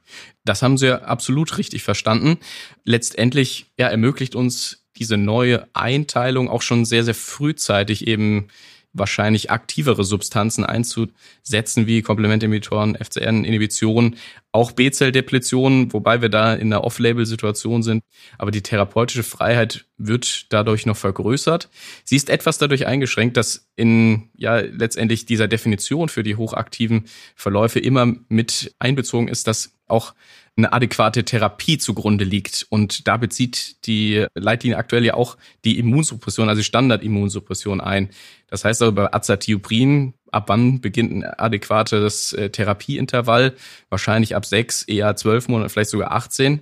Das 0.44 0.60
haben 0.60 0.76
Sie 0.76 1.02
absolut 1.02 1.56
richtig 1.56 1.82
verstanden. 1.82 2.36
Letztendlich 2.84 3.64
ja, 3.78 3.88
ermöglicht 3.88 4.34
uns 4.34 4.84
diese 4.96 5.16
neue 5.16 5.66
Einteilung 5.72 6.50
auch 6.50 6.60
schon 6.60 6.84
sehr, 6.84 7.04
sehr 7.04 7.14
frühzeitig 7.14 8.06
eben 8.06 8.48
wahrscheinlich 8.92 9.50
aktivere 9.50 10.04
Substanzen 10.04 10.64
einzusetzen, 10.64 11.86
wie 11.86 12.02
Komplementinhibitoren, 12.02 12.96
FCN-Inhibition, 12.96 14.16
auch 14.52 14.72
B-Zell-Depletion, 14.72 15.92
wobei 15.92 16.22
wir 16.22 16.28
da 16.28 16.54
in 16.54 16.72
einer 16.72 16.82
Off-Label-Situation 16.82 17.82
sind. 17.82 18.02
Aber 18.36 18.50
die 18.50 18.62
therapeutische 18.62 19.22
Freiheit 19.22 19.86
wird 19.96 20.52
dadurch 20.52 20.86
noch 20.86 20.96
vergrößert. 20.96 21.68
Sie 22.04 22.16
ist 22.16 22.30
etwas 22.30 22.58
dadurch 22.58 22.86
eingeschränkt, 22.86 23.36
dass 23.36 23.68
in 23.76 24.30
ja 24.36 24.56
letztendlich 24.58 25.24
dieser 25.24 25.46
Definition 25.46 26.08
für 26.08 26.24
die 26.24 26.36
hochaktiven 26.36 27.04
Verläufe 27.36 27.78
immer 27.78 28.12
mit 28.28 28.74
einbezogen 28.80 29.28
ist, 29.28 29.46
dass 29.46 29.72
auch 29.86 30.14
eine 30.56 30.72
adäquate 30.72 31.24
Therapie 31.24 31.78
zugrunde 31.78 32.24
liegt. 32.24 32.66
Und 32.68 33.06
da 33.08 33.16
bezieht 33.16 33.86
die 33.86 34.26
Leitlinie 34.34 34.78
aktuell 34.78 35.04
ja 35.04 35.14
auch 35.14 35.36
die 35.64 35.78
Immunsuppression, 35.78 36.48
also 36.48 36.62
Standardimmunsuppression 36.62 37.80
ein. 37.80 38.10
Das 38.48 38.64
heißt 38.64 38.82
aber 38.82 38.92
bei 38.92 39.14
Azathioprin, 39.14 40.14
ab 40.30 40.48
wann 40.48 40.80
beginnt 40.80 41.12
ein 41.12 41.24
adäquates 41.24 42.32
äh, 42.32 42.50
Therapieintervall? 42.50 43.54
Wahrscheinlich 43.88 44.36
ab 44.36 44.44
sechs, 44.44 44.82
eher 44.82 45.16
zwölf 45.16 45.48
Monate, 45.48 45.70
vielleicht 45.70 45.90
sogar 45.90 46.12
18, 46.12 46.60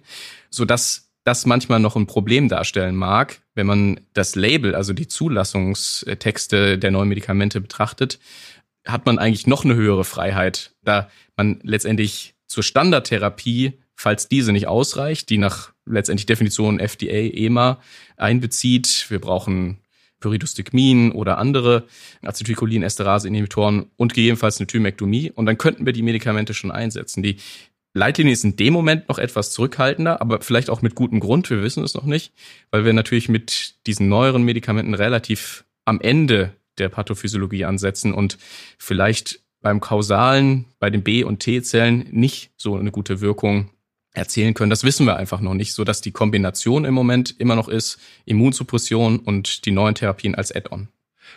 sodass 0.50 1.08
das 1.24 1.44
manchmal 1.44 1.80
noch 1.80 1.96
ein 1.96 2.06
Problem 2.06 2.48
darstellen 2.48 2.96
mag, 2.96 3.40
wenn 3.54 3.66
man 3.66 4.00
das 4.14 4.34
Label, 4.34 4.74
also 4.74 4.94
die 4.94 5.08
Zulassungstexte 5.08 6.78
der 6.78 6.90
neuen 6.90 7.08
Medikamente 7.08 7.60
betrachtet, 7.60 8.18
hat 8.86 9.04
man 9.04 9.18
eigentlich 9.18 9.46
noch 9.46 9.64
eine 9.64 9.74
höhere 9.74 10.04
Freiheit, 10.04 10.72
da 10.82 11.10
man 11.36 11.60
letztendlich 11.62 12.34
zur 12.48 12.62
Standardtherapie, 12.62 13.78
falls 13.94 14.28
diese 14.28 14.52
nicht 14.52 14.66
ausreicht, 14.66 15.30
die 15.30 15.38
nach 15.38 15.72
letztendlich 15.86 16.26
Definition 16.26 16.80
FDA, 16.80 17.32
EMA 17.34 17.80
einbezieht. 18.16 19.06
Wir 19.08 19.20
brauchen 19.20 19.78
Pyridostigmin 20.20 21.12
oder 21.12 21.38
andere 21.38 21.84
Acetylcholinesterase-Inhibitoren 22.22 23.90
und 23.96 24.14
gegebenenfalls 24.14 24.58
eine 24.58 24.66
Thymektomie. 24.66 25.30
Und 25.30 25.46
dann 25.46 25.58
könnten 25.58 25.86
wir 25.86 25.92
die 25.92 26.02
Medikamente 26.02 26.54
schon 26.54 26.70
einsetzen. 26.70 27.22
Die 27.22 27.36
Leitlinie 27.94 28.32
ist 28.32 28.44
in 28.44 28.56
dem 28.56 28.72
Moment 28.72 29.08
noch 29.08 29.18
etwas 29.18 29.52
zurückhaltender, 29.52 30.20
aber 30.20 30.40
vielleicht 30.40 30.70
auch 30.70 30.82
mit 30.82 30.94
gutem 30.94 31.20
Grund. 31.20 31.50
Wir 31.50 31.62
wissen 31.62 31.84
es 31.84 31.94
noch 31.94 32.04
nicht, 32.04 32.32
weil 32.70 32.84
wir 32.84 32.92
natürlich 32.92 33.28
mit 33.28 33.74
diesen 33.86 34.08
neueren 34.08 34.42
Medikamenten 34.42 34.94
relativ 34.94 35.64
am 35.84 36.00
Ende 36.00 36.52
der 36.78 36.88
Pathophysiologie 36.88 37.64
ansetzen 37.64 38.12
und 38.12 38.38
vielleicht 38.78 39.40
beim 39.60 39.80
Kausalen, 39.80 40.66
bei 40.78 40.90
den 40.90 41.02
B- 41.02 41.24
und 41.24 41.40
T-Zellen 41.40 42.06
nicht 42.10 42.52
so 42.56 42.76
eine 42.76 42.90
gute 42.90 43.20
Wirkung 43.20 43.70
erzielen 44.12 44.54
können. 44.54 44.70
Das 44.70 44.84
wissen 44.84 45.06
wir 45.06 45.16
einfach 45.16 45.40
noch 45.40 45.54
nicht, 45.54 45.74
so 45.74 45.84
dass 45.84 46.00
die 46.00 46.12
Kombination 46.12 46.84
im 46.84 46.94
Moment 46.94 47.34
immer 47.38 47.56
noch 47.56 47.68
ist 47.68 47.98
Immunsuppression 48.24 49.18
und 49.18 49.64
die 49.64 49.70
neuen 49.70 49.94
Therapien 49.94 50.34
als 50.34 50.54
Add-on. 50.54 50.88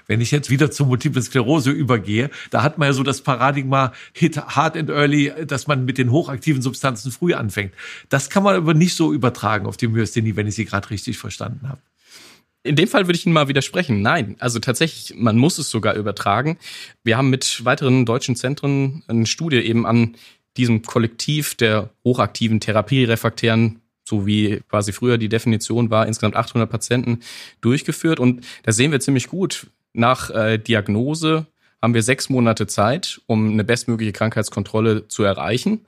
Wenn 0.08 0.22
ich 0.22 0.32
jetzt 0.32 0.50
wieder 0.50 0.72
zur 0.72 0.88
Multiple 0.88 1.22
Sklerose 1.22 1.72
übergehe, 1.72 2.30
da 2.50 2.64
hat 2.64 2.78
man 2.78 2.88
ja 2.88 2.94
so 2.94 3.04
das 3.04 3.22
Paradigma 3.22 3.94
Hit 4.14 4.38
hard 4.38 4.78
and 4.78 4.90
early, 4.90 5.34
dass 5.46 5.68
man 5.68 5.86
mit 5.86 5.98
den 5.98 6.12
hochaktiven 6.12 6.62
Substanzen 6.62 7.12
früh 7.12 7.34
anfängt. 7.34 7.74
Das 8.10 8.30
kann 8.30 8.44
man 8.44 8.56
aber 8.56 8.74
nicht 8.74 8.96
so 8.96 9.14
übertragen 9.14 9.66
auf 9.66 9.78
die 9.78 9.88
Myasthenie, 9.88 10.36
wenn 10.36 10.48
ich 10.48 10.56
sie 10.56 10.66
gerade 10.66 10.90
richtig 10.90 11.18
verstanden 11.18 11.68
habe. 11.68 11.82
In 12.64 12.76
dem 12.76 12.88
Fall 12.88 13.08
würde 13.08 13.18
ich 13.18 13.26
Ihnen 13.26 13.34
mal 13.34 13.48
widersprechen. 13.48 14.02
Nein, 14.02 14.36
also 14.40 14.60
tatsächlich, 14.60 15.18
man 15.18 15.38
muss 15.38 15.58
es 15.58 15.70
sogar 15.70 15.96
übertragen. 15.96 16.58
Wir 17.04 17.18
haben 17.18 17.32
mit 17.32 17.66
weiteren 17.66 18.06
deutschen 18.06 18.36
Zentren 18.36 19.04
eine 19.08 19.26
Studie 19.26 19.58
eben 19.58 19.86
an 19.88 20.16
diesem 20.58 20.84
Kollektiv 20.84 21.56
der 21.56 21.90
hochaktiven 22.04 22.60
Therapierefraktären, 22.60 23.82
so 24.04 24.28
wie 24.28 24.62
quasi 24.70 24.92
früher 24.92 25.18
die 25.18 25.30
Definition 25.30 25.90
war, 25.90 26.06
insgesamt 26.06 26.36
800 26.36 26.70
Patienten 26.70 27.22
durchgeführt. 27.62 28.20
Und 28.20 28.46
da 28.64 28.72
sehen 28.72 28.92
wir 28.92 29.00
ziemlich 29.00 29.28
gut, 29.28 29.68
nach 29.94 30.30
äh, 30.30 30.58
Diagnose 30.58 31.48
haben 31.82 31.94
wir 31.94 32.04
sechs 32.04 32.30
Monate 32.30 32.68
Zeit, 32.68 33.22
um 33.26 33.52
eine 33.52 33.64
bestmögliche 33.64 34.14
Krankheitskontrolle 34.14 35.08
zu 35.08 35.24
erreichen. 35.24 35.86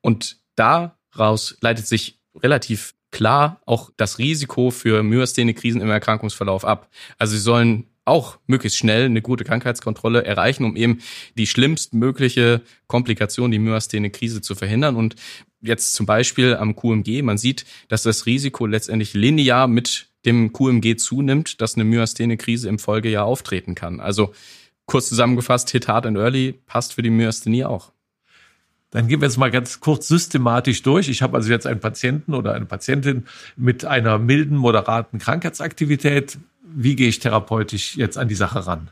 Und 0.00 0.36
daraus 0.54 1.56
leitet 1.60 1.86
sich 1.86 2.18
relativ 2.36 2.94
klar 3.12 3.60
auch 3.66 3.90
das 3.96 4.18
Risiko 4.18 4.70
für 4.70 5.02
Myasthenie-Krisen 5.04 5.80
im 5.80 5.90
Erkrankungsverlauf 5.90 6.64
ab. 6.64 6.90
Also 7.18 7.36
sie 7.36 7.42
sollen 7.42 7.86
auch 8.04 8.38
möglichst 8.46 8.78
schnell 8.78 9.04
eine 9.04 9.22
gute 9.22 9.44
Krankheitskontrolle 9.44 10.24
erreichen, 10.24 10.64
um 10.64 10.74
eben 10.74 11.00
die 11.38 11.46
schlimmstmögliche 11.46 12.62
Komplikation, 12.88 13.52
die 13.52 13.60
Myasthenie-Krise 13.60 14.40
zu 14.40 14.56
verhindern. 14.56 14.96
Und 14.96 15.14
jetzt 15.60 15.94
zum 15.94 16.06
Beispiel 16.06 16.56
am 16.56 16.74
QMG, 16.74 17.22
man 17.22 17.38
sieht, 17.38 17.64
dass 17.88 18.02
das 18.02 18.26
Risiko 18.26 18.66
letztendlich 18.66 19.14
linear 19.14 19.68
mit 19.68 20.08
dem 20.24 20.52
QMG 20.52 20.96
zunimmt, 20.96 21.60
dass 21.60 21.76
eine 21.76 21.84
Myasthenie-Krise 21.84 22.68
im 22.68 22.78
Folgejahr 22.78 23.24
auftreten 23.24 23.74
kann. 23.74 24.00
Also 24.00 24.32
kurz 24.86 25.08
zusammengefasst, 25.08 25.70
Hit 25.70 25.86
Hard 25.86 26.06
and 26.06 26.16
Early 26.18 26.54
passt 26.66 26.94
für 26.94 27.02
die 27.02 27.10
Myasthenie 27.10 27.64
auch. 27.64 27.91
Dann 28.92 29.08
gehen 29.08 29.20
wir 29.20 29.26
jetzt 29.26 29.38
mal 29.38 29.50
ganz 29.50 29.80
kurz 29.80 30.06
systematisch 30.06 30.82
durch. 30.82 31.08
Ich 31.08 31.22
habe 31.22 31.36
also 31.36 31.50
jetzt 31.50 31.66
einen 31.66 31.80
Patienten 31.80 32.34
oder 32.34 32.54
eine 32.54 32.66
Patientin 32.66 33.26
mit 33.56 33.84
einer 33.84 34.18
milden, 34.18 34.56
moderaten 34.56 35.18
Krankheitsaktivität. 35.18 36.38
Wie 36.62 36.94
gehe 36.94 37.08
ich 37.08 37.18
therapeutisch 37.18 37.96
jetzt 37.96 38.18
an 38.18 38.28
die 38.28 38.34
Sache 38.34 38.66
ran? 38.66 38.90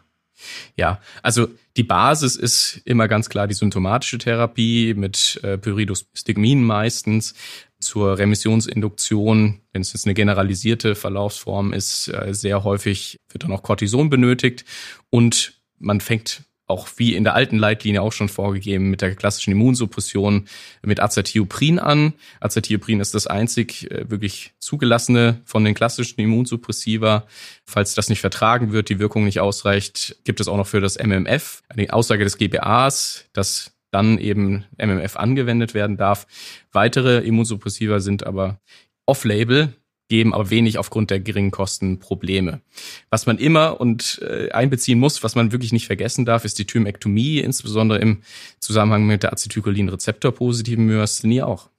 Ja, 0.75 1.01
also 1.23 1.49
die 1.77 1.83
Basis 1.83 2.35
ist 2.35 2.81
immer 2.87 3.09
ganz 3.09 3.29
klar 3.29 3.47
die 3.47 3.55
symptomatische 3.55 4.17
Therapie 4.17 4.95
mit 4.95 5.39
äh, 5.43 5.59
Pyridostigmin 5.59 6.65
meistens 6.65 7.35
zur 7.79 8.19
Remissionsinduktion, 8.19 9.61
wenn 9.73 9.83
es 9.83 9.93
jetzt 9.93 10.07
eine 10.07 10.15
generalisierte 10.15 10.95
Verlaufsform 10.95 11.75
ist, 11.75 12.09
äh, 12.09 12.33
sehr 12.33 12.65
häufig 12.65 13.19
wird 13.31 13.45
dann 13.45 13.53
auch 13.53 13.63
Cortison 13.63 14.09
benötigt 14.09 14.65
und 15.11 15.61
man 15.79 16.01
fängt 16.01 16.43
auch 16.71 16.89
wie 16.97 17.15
in 17.15 17.25
der 17.25 17.35
alten 17.35 17.59
Leitlinie 17.59 18.01
auch 18.01 18.13
schon 18.13 18.29
vorgegeben, 18.29 18.91
mit 18.91 19.03
der 19.03 19.15
klassischen 19.15 19.53
Immunsuppression 19.53 20.47
mit 20.83 21.01
Azathioprin 21.01 21.79
an. 21.79 22.15
Azathioprin 22.41 23.01
ist 23.01 23.15
das 23.15 23.27
einzig 23.27 23.91
äh, 23.91 24.09
wirklich 24.11 24.53
zugelassene 24.59 25.41
von 25.45 25.65
den 25.65 25.75
klassischen 25.75 26.21
Immunsuppressiva. 26.21 27.27
Falls 27.65 27.95
das 27.95 28.09
nicht 28.09 28.21
vertragen 28.21 28.73
wird, 28.73 28.89
die 28.89 28.99
Wirkung 28.99 29.25
nicht 29.25 29.41
ausreicht, 29.41 30.17
gibt 30.25 30.41
es 30.41 30.49
auch 30.49 30.57
noch 30.57 30.67
für 30.67 30.81
das 30.81 30.97
MMF 30.97 31.63
eine 31.69 31.93
Aussage 31.93 32.25
des 32.25 32.39
GBAs, 32.39 33.27
dass 33.33 33.73
dann 33.91 34.19
eben 34.19 34.65
MMF 34.79 35.17
angewendet 35.17 35.75
werden 35.75 35.97
darf. 35.97 36.27
Weitere 36.73 37.19
Immunsuppressiva 37.19 38.01
sind 38.01 38.25
aber 38.25 38.61
off-label, 39.07 39.75
geben 40.11 40.35
aber 40.35 40.51
wenig 40.51 40.77
aufgrund 40.77 41.11
der 41.11 41.21
geringen 41.21 41.53
Kosten 41.53 42.01
Probleme. 42.01 42.61
Was 43.09 43.25
man 43.25 43.39
immer 43.39 43.81
und 43.81 44.21
äh, 44.23 44.51
einbeziehen 44.51 44.99
muss, 44.99 45.23
was 45.23 45.37
man 45.37 45.53
wirklich 45.53 45.73
nicht 45.73 45.87
vergessen 45.87 46.27
darf, 46.27 46.45
ist 46.45 46.59
die 46.59 46.67
Thymektomie, 46.67 47.39
insbesondere 47.39 48.01
im 48.01 48.23
Zusammenhang 48.59 49.07
mit 49.07 49.23
der 49.23 49.33
Acetylcholin-Rezeptor-positiven 49.33 50.85
Myasthenie 50.85 51.43
auch. 51.43 51.71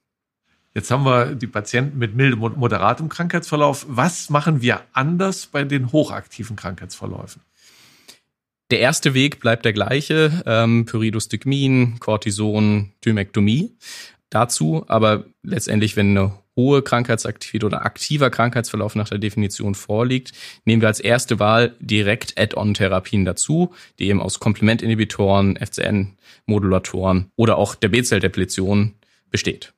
Jetzt 0.74 0.90
haben 0.90 1.04
wir 1.04 1.34
die 1.34 1.46
Patienten 1.46 1.98
mit 1.98 2.16
mildem 2.16 2.42
und 2.42 2.56
moderatem 2.56 3.10
Krankheitsverlauf. 3.10 3.84
Was 3.88 4.30
machen 4.30 4.62
wir 4.62 4.80
anders 4.94 5.46
bei 5.46 5.64
den 5.64 5.92
hochaktiven 5.92 6.56
Krankheitsverläufen? 6.56 7.42
Der 8.70 8.80
erste 8.80 9.12
Weg 9.12 9.40
bleibt 9.40 9.66
der 9.66 9.74
gleiche, 9.74 10.42
ähm, 10.46 10.86
Pyridostigmin, 10.86 12.00
Cortison, 12.00 12.92
Thymektomie. 13.02 13.76
Dazu 14.30 14.86
aber 14.88 15.26
letztendlich, 15.42 15.94
wenn 15.96 16.16
eine 16.16 16.32
hohe 16.56 16.82
Krankheitsaktivität 16.82 17.64
oder 17.64 17.84
aktiver 17.84 18.30
Krankheitsverlauf 18.30 18.94
nach 18.94 19.08
der 19.08 19.18
Definition 19.18 19.74
vorliegt, 19.74 20.32
nehmen 20.64 20.82
wir 20.82 20.88
als 20.88 21.00
erste 21.00 21.38
Wahl 21.38 21.74
direkt 21.80 22.38
Add-on-Therapien 22.38 23.24
dazu, 23.24 23.74
die 23.98 24.08
eben 24.08 24.20
aus 24.20 24.40
Komplementinhibitoren, 24.40 25.56
FCN-Modulatoren 25.56 27.30
oder 27.36 27.56
auch 27.56 27.74
der 27.74 27.88
B-Zell-Depletion 27.88 28.94
besteht. 29.30 29.72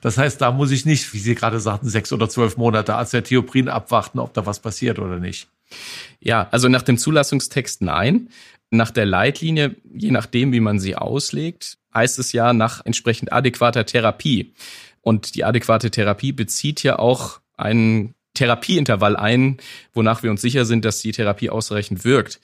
Das 0.00 0.16
heißt, 0.16 0.40
da 0.40 0.50
muss 0.50 0.70
ich 0.70 0.86
nicht, 0.86 1.12
wie 1.12 1.18
Sie 1.18 1.34
gerade 1.34 1.60
sagten, 1.60 1.88
sechs 1.88 2.12
oder 2.12 2.28
zwölf 2.28 2.56
Monate 2.56 2.94
Acetioprin 2.94 3.68
abwarten, 3.68 4.18
ob 4.18 4.32
da 4.34 4.46
was 4.46 4.60
passiert 4.60 4.98
oder 4.98 5.18
nicht. 5.18 5.48
Ja, 6.20 6.48
also 6.50 6.68
nach 6.68 6.82
dem 6.82 6.98
Zulassungstext 6.98 7.82
nein. 7.82 8.28
Nach 8.70 8.90
der 8.90 9.04
Leitlinie, 9.04 9.74
je 9.92 10.12
nachdem, 10.12 10.52
wie 10.52 10.60
man 10.60 10.78
sie 10.78 10.94
auslegt, 10.94 11.78
heißt 11.92 12.18
es 12.20 12.32
ja 12.32 12.52
nach 12.52 12.84
entsprechend 12.86 13.32
adäquater 13.32 13.84
Therapie. 13.84 14.52
Und 15.02 15.34
die 15.34 15.44
adäquate 15.44 15.90
Therapie 15.90 16.32
bezieht 16.32 16.82
ja 16.82 16.98
auch 16.98 17.40
einen 17.56 18.14
Therapieintervall 18.34 19.16
ein, 19.16 19.58
wonach 19.92 20.22
wir 20.22 20.30
uns 20.30 20.40
sicher 20.40 20.64
sind, 20.64 20.84
dass 20.84 21.00
die 21.00 21.12
Therapie 21.12 21.50
ausreichend 21.50 22.04
wirkt. 22.04 22.40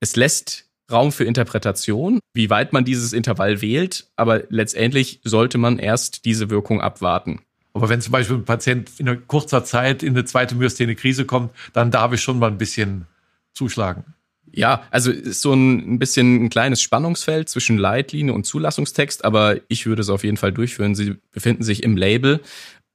Es 0.00 0.16
lässt 0.16 0.66
Raum 0.90 1.12
für 1.12 1.24
Interpretation, 1.24 2.18
wie 2.34 2.50
weit 2.50 2.72
man 2.72 2.84
dieses 2.84 3.12
Intervall 3.12 3.62
wählt, 3.62 4.10
aber 4.16 4.42
letztendlich 4.48 5.20
sollte 5.24 5.56
man 5.56 5.78
erst 5.78 6.24
diese 6.24 6.50
Wirkung 6.50 6.80
abwarten. 6.80 7.40
Aber 7.72 7.88
wenn 7.88 8.00
zum 8.00 8.12
Beispiel 8.12 8.36
ein 8.36 8.44
Patient 8.44 8.90
in 8.98 9.26
kurzer 9.28 9.64
Zeit 9.64 10.02
in 10.02 10.10
eine 10.10 10.24
zweite 10.24 10.56
Myasthenie-Krise 10.56 11.24
kommt, 11.24 11.52
dann 11.72 11.90
darf 11.90 12.12
ich 12.12 12.20
schon 12.20 12.38
mal 12.38 12.50
ein 12.50 12.58
bisschen 12.58 13.06
zuschlagen. 13.52 14.04
Ja, 14.52 14.82
also 14.90 15.10
ist 15.12 15.42
so 15.42 15.52
ein, 15.52 15.94
ein 15.94 15.98
bisschen 15.98 16.44
ein 16.44 16.50
kleines 16.50 16.82
Spannungsfeld 16.82 17.48
zwischen 17.48 17.78
Leitlinie 17.78 18.32
und 18.32 18.46
Zulassungstext, 18.46 19.24
aber 19.24 19.60
ich 19.68 19.86
würde 19.86 20.02
es 20.02 20.08
auf 20.08 20.24
jeden 20.24 20.36
Fall 20.36 20.52
durchführen. 20.52 20.94
Sie 20.94 21.16
befinden 21.32 21.62
sich 21.62 21.82
im 21.82 21.96
Label 21.96 22.40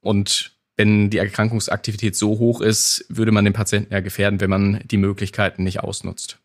und 0.00 0.52
wenn 0.76 1.08
die 1.08 1.16
Erkrankungsaktivität 1.16 2.14
so 2.14 2.38
hoch 2.38 2.60
ist, 2.60 3.06
würde 3.08 3.32
man 3.32 3.44
den 3.44 3.54
Patienten 3.54 3.94
ja 3.94 4.00
gefährden, 4.00 4.40
wenn 4.40 4.50
man 4.50 4.80
die 4.84 4.98
Möglichkeiten 4.98 5.64
nicht 5.64 5.80
ausnutzt. 5.80 6.38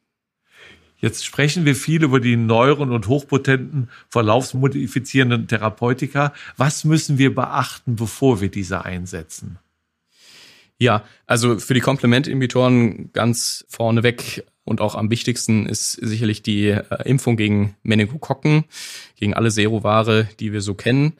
Jetzt 1.01 1.25
sprechen 1.25 1.65
wir 1.65 1.75
viel 1.75 2.03
über 2.03 2.19
die 2.19 2.37
neueren 2.37 2.91
und 2.91 3.07
hochpotenten 3.07 3.89
verlaufsmodifizierenden 4.09 5.47
Therapeutika. 5.47 6.31
Was 6.57 6.85
müssen 6.85 7.17
wir 7.17 7.33
beachten, 7.33 7.95
bevor 7.95 8.39
wir 8.39 8.49
diese 8.49 8.85
einsetzen? 8.85 9.57
Ja, 10.77 11.03
also 11.25 11.59
für 11.59 11.73
die 11.73 11.79
Komplementinhibitoren 11.79 13.11
ganz 13.13 13.65
vorneweg 13.67 14.45
und 14.71 14.81
auch 14.81 14.95
am 14.95 15.11
wichtigsten 15.11 15.67
ist 15.67 15.91
sicherlich 15.91 16.41
die 16.41 16.69
äh, 16.69 16.83
Impfung 17.05 17.37
gegen 17.37 17.75
Meningokokken, 17.83 18.63
gegen 19.17 19.35
alle 19.35 19.51
Serovare, 19.51 20.27
die 20.39 20.53
wir 20.53 20.61
so 20.61 20.73
kennen. 20.73 21.13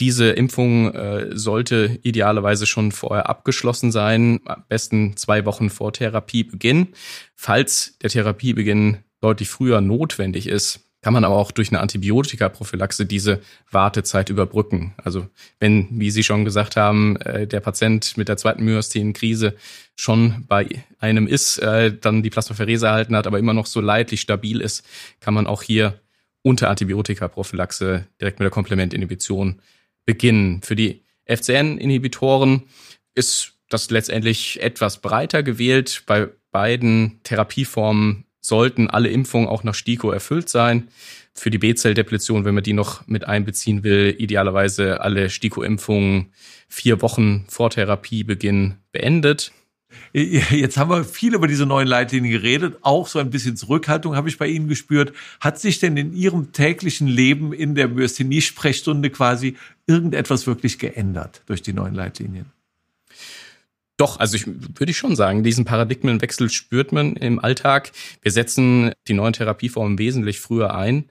Diese 0.00 0.30
Impfung 0.30 0.92
äh, 0.92 1.36
sollte 1.36 1.98
idealerweise 2.02 2.66
schon 2.66 2.90
vorher 2.90 3.28
abgeschlossen 3.28 3.92
sein, 3.92 4.40
am 4.44 4.64
besten 4.68 5.16
zwei 5.16 5.44
Wochen 5.44 5.70
vor 5.70 5.92
Therapiebeginn. 5.92 6.88
Falls 7.34 7.98
der 8.02 8.10
Therapiebeginn 8.10 8.98
deutlich 9.20 9.48
früher 9.48 9.80
notwendig 9.80 10.48
ist, 10.48 10.80
kann 11.04 11.12
man 11.12 11.24
aber 11.24 11.36
auch 11.36 11.50
durch 11.50 11.68
eine 11.68 11.80
Antibiotikaprophylaxe 11.80 13.04
diese 13.04 13.42
Wartezeit 13.70 14.30
überbrücken. 14.30 14.94
Also 14.96 15.28
wenn, 15.60 15.86
wie 15.90 16.10
Sie 16.10 16.22
schon 16.22 16.46
gesagt 16.46 16.76
haben, 16.76 17.16
äh, 17.16 17.46
der 17.46 17.60
Patient 17.60 18.16
mit 18.16 18.28
der 18.28 18.38
zweiten 18.38 18.64
Myasthenenkrise 18.64 19.54
schon 19.96 20.46
bei 20.48 20.66
einem 21.00 21.26
ist, 21.26 21.58
äh, 21.58 21.94
dann 21.94 22.22
die 22.22 22.30
Plasmapherese 22.30 22.86
erhalten 22.86 23.14
hat, 23.16 23.26
aber 23.26 23.38
immer 23.38 23.52
noch 23.52 23.66
so 23.66 23.82
leidlich 23.82 24.22
stabil 24.22 24.62
ist, 24.62 24.82
kann 25.20 25.34
man 25.34 25.46
auch 25.46 25.62
hier 25.62 26.00
unter 26.40 26.70
Antibiotikaprophylaxe 26.70 28.06
direkt 28.18 28.38
mit 28.38 28.44
der 28.44 28.50
Komplementinhibition 28.50 29.60
beginnen. 30.06 30.62
Für 30.62 30.74
die 30.74 31.02
FCN-Inhibitoren 31.26 32.62
ist 33.14 33.52
das 33.68 33.90
letztendlich 33.90 34.62
etwas 34.62 35.02
breiter 35.02 35.42
gewählt. 35.42 36.04
Bei 36.06 36.30
beiden 36.50 37.20
Therapieformen 37.24 38.24
sollten 38.44 38.90
alle 38.90 39.08
Impfungen 39.08 39.48
auch 39.48 39.64
nach 39.64 39.74
STIKO 39.74 40.10
erfüllt 40.10 40.48
sein. 40.48 40.88
Für 41.34 41.50
die 41.50 41.58
B-Zell-Depletion, 41.58 42.44
wenn 42.44 42.54
man 42.54 42.62
die 42.62 42.74
noch 42.74 43.06
mit 43.06 43.26
einbeziehen 43.26 43.82
will, 43.82 44.14
idealerweise 44.18 45.00
alle 45.00 45.30
STIKO-Impfungen 45.30 46.32
vier 46.68 47.02
Wochen 47.02 47.46
vor 47.48 47.70
Therapiebeginn 47.70 48.74
beendet. 48.92 49.52
Jetzt 50.12 50.76
haben 50.76 50.90
wir 50.90 51.04
viel 51.04 51.34
über 51.34 51.46
diese 51.48 51.66
neuen 51.66 51.88
Leitlinien 51.88 52.32
geredet. 52.32 52.76
Auch 52.82 53.06
so 53.06 53.18
ein 53.18 53.30
bisschen 53.30 53.56
Zurückhaltung 53.56 54.16
habe 54.16 54.28
ich 54.28 54.38
bei 54.38 54.46
Ihnen 54.46 54.68
gespürt. 54.68 55.12
Hat 55.40 55.58
sich 55.58 55.80
denn 55.80 55.96
in 55.96 56.14
Ihrem 56.14 56.52
täglichen 56.52 57.06
Leben 57.06 57.52
in 57.52 57.74
der 57.74 57.88
Myasthenie-Sprechstunde 57.88 59.10
quasi 59.10 59.56
irgendetwas 59.86 60.46
wirklich 60.46 60.78
geändert 60.78 61.42
durch 61.46 61.62
die 61.62 61.72
neuen 61.72 61.94
Leitlinien? 61.94 62.53
Doch, 63.96 64.18
also 64.18 64.36
ich 64.36 64.46
würde 64.46 64.90
ich 64.90 64.96
schon 64.96 65.14
sagen, 65.14 65.44
diesen 65.44 65.64
Paradigmenwechsel 65.64 66.50
spürt 66.50 66.90
man 66.90 67.14
im 67.14 67.38
Alltag. 67.38 67.92
Wir 68.22 68.32
setzen 68.32 68.92
die 69.06 69.14
neuen 69.14 69.34
Therapieformen 69.34 69.98
wesentlich 69.98 70.40
früher 70.40 70.74
ein, 70.74 71.04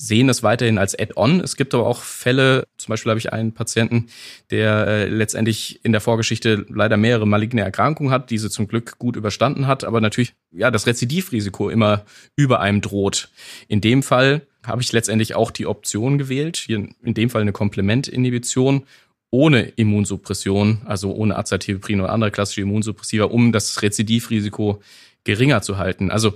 sehen 0.00 0.28
es 0.28 0.42
weiterhin 0.42 0.78
als 0.78 0.98
Add-on. 0.98 1.40
Es 1.40 1.56
gibt 1.56 1.74
aber 1.74 1.86
auch 1.86 2.02
Fälle, 2.02 2.66
zum 2.78 2.92
Beispiel 2.92 3.10
habe 3.10 3.18
ich 3.18 3.32
einen 3.32 3.52
Patienten, 3.52 4.06
der 4.50 4.86
äh, 4.86 5.08
letztendlich 5.08 5.84
in 5.84 5.92
der 5.92 6.00
Vorgeschichte 6.00 6.64
leider 6.70 6.96
mehrere 6.96 7.26
maligne 7.26 7.60
Erkrankungen 7.60 8.12
hat, 8.12 8.30
diese 8.30 8.48
zum 8.48 8.66
Glück 8.66 8.98
gut 8.98 9.16
überstanden 9.16 9.66
hat, 9.66 9.84
aber 9.84 10.00
natürlich 10.00 10.32
ja 10.52 10.70
das 10.70 10.86
Rezidivrisiko 10.86 11.68
immer 11.68 12.04
über 12.34 12.60
einem 12.60 12.80
droht. 12.80 13.28
In 13.68 13.80
dem 13.80 14.02
Fall 14.02 14.46
habe 14.64 14.80
ich 14.82 14.92
letztendlich 14.92 15.34
auch 15.34 15.50
die 15.50 15.66
Option 15.66 16.16
gewählt, 16.16 16.56
hier 16.56 16.88
in 17.02 17.14
dem 17.14 17.28
Fall 17.28 17.42
eine 17.42 17.52
Komplementinhibition 17.52 18.84
ohne 19.30 19.62
Immunsuppression, 19.62 20.82
also 20.84 21.12
ohne 21.12 21.36
Azathioprin 21.36 22.00
oder 22.00 22.12
andere 22.12 22.30
klassische 22.30 22.62
Immunsuppressiva, 22.62 23.24
um 23.24 23.52
das 23.52 23.82
Rezidivrisiko 23.82 24.82
geringer 25.24 25.62
zu 25.62 25.78
halten. 25.78 26.10
Also 26.10 26.34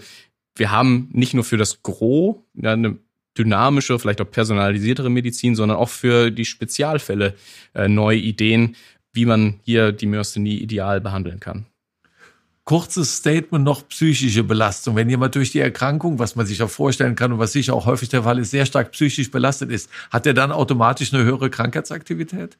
wir 0.56 0.70
haben 0.70 1.08
nicht 1.12 1.34
nur 1.34 1.44
für 1.44 1.56
das 1.56 1.82
Gros 1.82 2.36
eine 2.62 2.98
dynamische, 3.36 3.98
vielleicht 3.98 4.20
auch 4.20 4.30
personalisiertere 4.30 5.10
Medizin, 5.10 5.56
sondern 5.56 5.78
auch 5.78 5.88
für 5.88 6.30
die 6.30 6.44
Spezialfälle 6.44 7.34
äh, 7.74 7.88
neue 7.88 8.18
Ideen, 8.18 8.76
wie 9.12 9.26
man 9.26 9.60
hier 9.64 9.92
die 9.92 10.06
Myasthenie 10.06 10.58
ideal 10.58 11.00
behandeln 11.00 11.40
kann. 11.40 11.66
Kurzes 12.64 13.16
Statement 13.16 13.64
noch 13.64 13.86
psychische 13.88 14.42
Belastung. 14.42 14.96
Wenn 14.96 15.10
jemand 15.10 15.34
durch 15.34 15.52
die 15.52 15.58
Erkrankung, 15.58 16.18
was 16.18 16.34
man 16.34 16.46
sich 16.46 16.62
auch 16.62 16.70
vorstellen 16.70 17.14
kann 17.14 17.32
und 17.32 17.38
was 17.38 17.52
sicher 17.52 17.74
auch 17.74 17.84
häufig 17.84 18.08
der 18.08 18.22
Fall 18.22 18.38
ist, 18.38 18.52
sehr 18.52 18.64
stark 18.64 18.92
psychisch 18.92 19.30
belastet 19.30 19.70
ist, 19.70 19.90
hat 20.10 20.26
er 20.26 20.32
dann 20.32 20.50
automatisch 20.50 21.12
eine 21.12 21.24
höhere 21.24 21.50
Krankheitsaktivität? 21.50 22.56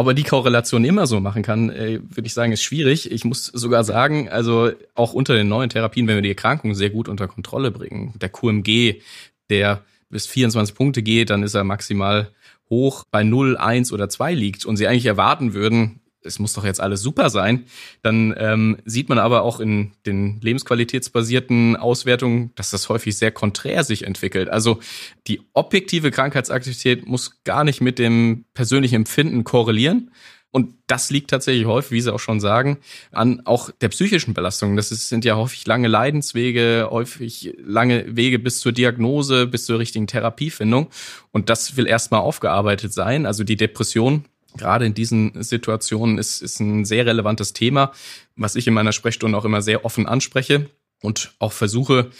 Ob 0.00 0.06
er 0.06 0.14
die 0.14 0.22
Korrelation 0.22 0.84
immer 0.84 1.08
so 1.08 1.18
machen 1.18 1.42
kann, 1.42 1.70
äh, 1.70 1.98
würde 2.00 2.26
ich 2.26 2.32
sagen, 2.32 2.52
ist 2.52 2.62
schwierig. 2.62 3.10
Ich 3.10 3.24
muss 3.24 3.46
sogar 3.46 3.82
sagen, 3.82 4.28
also 4.28 4.70
auch 4.94 5.12
unter 5.12 5.34
den 5.34 5.48
neuen 5.48 5.70
Therapien, 5.70 6.06
wenn 6.06 6.14
wir 6.14 6.22
die 6.22 6.28
Erkrankung 6.28 6.76
sehr 6.76 6.90
gut 6.90 7.08
unter 7.08 7.26
Kontrolle 7.26 7.72
bringen, 7.72 8.14
der 8.20 8.28
QMG, 8.28 9.02
der 9.50 9.82
bis 10.08 10.28
24 10.28 10.76
Punkte 10.76 11.02
geht, 11.02 11.30
dann 11.30 11.42
ist 11.42 11.54
er 11.54 11.64
maximal 11.64 12.30
hoch 12.70 13.06
bei 13.10 13.24
0, 13.24 13.56
1 13.56 13.92
oder 13.92 14.08
2 14.08 14.34
liegt 14.34 14.64
und 14.66 14.76
sie 14.76 14.86
eigentlich 14.86 15.06
erwarten 15.06 15.52
würden, 15.52 15.98
es 16.28 16.38
muss 16.38 16.52
doch 16.52 16.64
jetzt 16.64 16.80
alles 16.80 17.00
super 17.00 17.30
sein, 17.30 17.64
dann 18.02 18.34
ähm, 18.38 18.76
sieht 18.84 19.08
man 19.08 19.18
aber 19.18 19.42
auch 19.42 19.58
in 19.58 19.92
den 20.06 20.40
lebensqualitätsbasierten 20.40 21.76
Auswertungen, 21.76 22.52
dass 22.54 22.70
das 22.70 22.88
häufig 22.88 23.16
sehr 23.16 23.32
konträr 23.32 23.82
sich 23.82 24.04
entwickelt. 24.06 24.48
Also 24.48 24.78
die 25.26 25.40
objektive 25.54 26.10
Krankheitsaktivität 26.10 27.06
muss 27.06 27.42
gar 27.42 27.64
nicht 27.64 27.80
mit 27.80 27.98
dem 27.98 28.44
persönlichen 28.54 28.94
Empfinden 28.96 29.42
korrelieren. 29.44 30.10
Und 30.50 30.74
das 30.86 31.10
liegt 31.10 31.28
tatsächlich 31.28 31.66
häufig, 31.66 31.90
wie 31.90 32.00
Sie 32.00 32.12
auch 32.12 32.20
schon 32.20 32.40
sagen, 32.40 32.78
an 33.12 33.42
auch 33.44 33.70
der 33.82 33.90
psychischen 33.90 34.32
Belastung. 34.32 34.76
Das 34.76 34.88
sind 34.88 35.26
ja 35.26 35.36
häufig 35.36 35.66
lange 35.66 35.88
Leidenswege, 35.88 36.88
häufig 36.90 37.54
lange 37.58 38.16
Wege 38.16 38.38
bis 38.38 38.60
zur 38.60 38.72
Diagnose, 38.72 39.46
bis 39.46 39.66
zur 39.66 39.78
richtigen 39.78 40.06
Therapiefindung. 40.06 40.88
Und 41.32 41.50
das 41.50 41.76
will 41.76 41.86
erstmal 41.86 42.20
aufgearbeitet 42.20 42.94
sein. 42.94 43.26
Also 43.26 43.44
die 43.44 43.56
Depression 43.56 44.24
gerade 44.56 44.86
in 44.86 44.94
diesen 44.94 45.42
Situationen 45.42 46.18
ist, 46.18 46.40
ist 46.40 46.60
ein 46.60 46.84
sehr 46.84 47.06
relevantes 47.06 47.52
Thema, 47.52 47.92
was 48.36 48.56
ich 48.56 48.66
in 48.66 48.74
meiner 48.74 48.92
Sprechstunde 48.92 49.36
auch 49.36 49.44
immer 49.44 49.62
sehr 49.62 49.84
offen 49.84 50.06
anspreche 50.06 50.70
und 51.02 51.32
auch 51.38 51.52
versuche, 51.52 52.10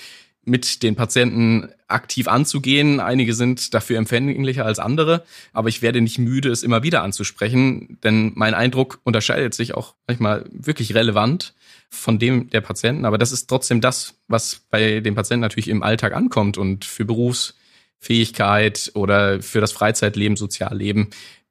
mit 0.48 0.82
den 0.82 0.96
Patienten 0.96 1.68
aktiv 1.86 2.26
anzugehen. 2.26 3.00
Einige 3.00 3.34
sind 3.34 3.74
dafür 3.74 3.98
empfänglicher 3.98 4.64
als 4.64 4.78
andere, 4.78 5.24
aber 5.52 5.68
ich 5.68 5.82
werde 5.82 6.00
nicht 6.00 6.18
müde, 6.18 6.50
es 6.50 6.62
immer 6.62 6.82
wieder 6.82 7.02
anzusprechen, 7.02 7.98
denn 8.02 8.32
mein 8.34 8.54
Eindruck 8.54 9.00
unterscheidet 9.04 9.54
sich 9.54 9.74
auch 9.74 9.94
manchmal 10.06 10.46
wirklich 10.50 10.94
relevant 10.94 11.54
von 11.90 12.18
dem 12.18 12.50
der 12.50 12.60
Patienten. 12.60 13.04
Aber 13.04 13.18
das 13.18 13.32
ist 13.32 13.46
trotzdem 13.46 13.80
das, 13.80 14.14
was 14.26 14.62
bei 14.70 15.00
den 15.00 15.14
Patienten 15.14 15.40
natürlich 15.40 15.68
im 15.68 15.82
Alltag 15.82 16.14
ankommt 16.14 16.58
und 16.58 16.84
für 16.84 17.04
Berufsfähigkeit 17.04 18.90
oder 18.94 19.40
für 19.42 19.60
das 19.60 19.72
Freizeitleben, 19.72 20.36
Sozialleben 20.36 21.08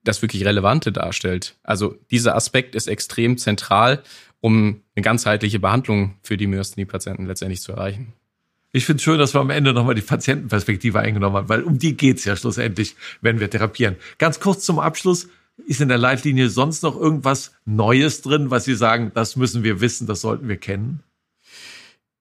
das 0.08 0.22
wirklich 0.22 0.46
Relevante 0.46 0.92
darstellt. 0.92 1.56
Also 1.64 1.96
dieser 2.12 2.36
Aspekt 2.36 2.76
ist 2.76 2.88
extrem 2.88 3.38
zentral, 3.38 4.04
um 4.40 4.82
eine 4.96 5.04
ganzheitliche 5.04 5.60
Behandlung 5.60 6.16
für 6.22 6.38
die 6.38 6.48
Myasthenie-Patienten 6.48 7.26
letztendlich 7.26 7.62
zu 7.62 7.72
erreichen. 7.74 8.14
Ich 8.72 8.86
finde 8.86 8.98
es 8.98 9.04
schön, 9.04 9.18
dass 9.18 9.34
wir 9.34 9.42
am 9.42 9.50
Ende 9.50 9.74
nochmal 9.74 9.96
die 9.96 10.02
Patientenperspektive 10.02 11.00
eingenommen 11.00 11.36
haben, 11.36 11.50
weil 11.50 11.64
um 11.64 11.80
die 11.80 11.98
geht's 11.98 12.26
ja 12.26 12.36
schlussendlich, 12.36 12.96
wenn 13.22 13.40
wir 13.40 13.50
therapieren. 13.50 13.96
Ganz 14.18 14.40
kurz 14.40 14.66
zum 14.66 14.80
Abschluss. 14.80 15.30
Ist 15.66 15.82
in 15.82 15.88
der 15.88 15.98
Leitlinie 15.98 16.50
sonst 16.50 16.84
noch 16.84 16.96
irgendwas 16.96 17.56
Neues 17.66 18.22
drin, 18.22 18.52
was 18.52 18.66
Sie 18.66 18.76
sagen, 18.76 19.12
das 19.16 19.36
müssen 19.36 19.64
wir 19.64 19.82
wissen, 19.82 20.06
das 20.06 20.22
sollten 20.22 20.48
wir 20.48 20.58
kennen? 20.58 21.02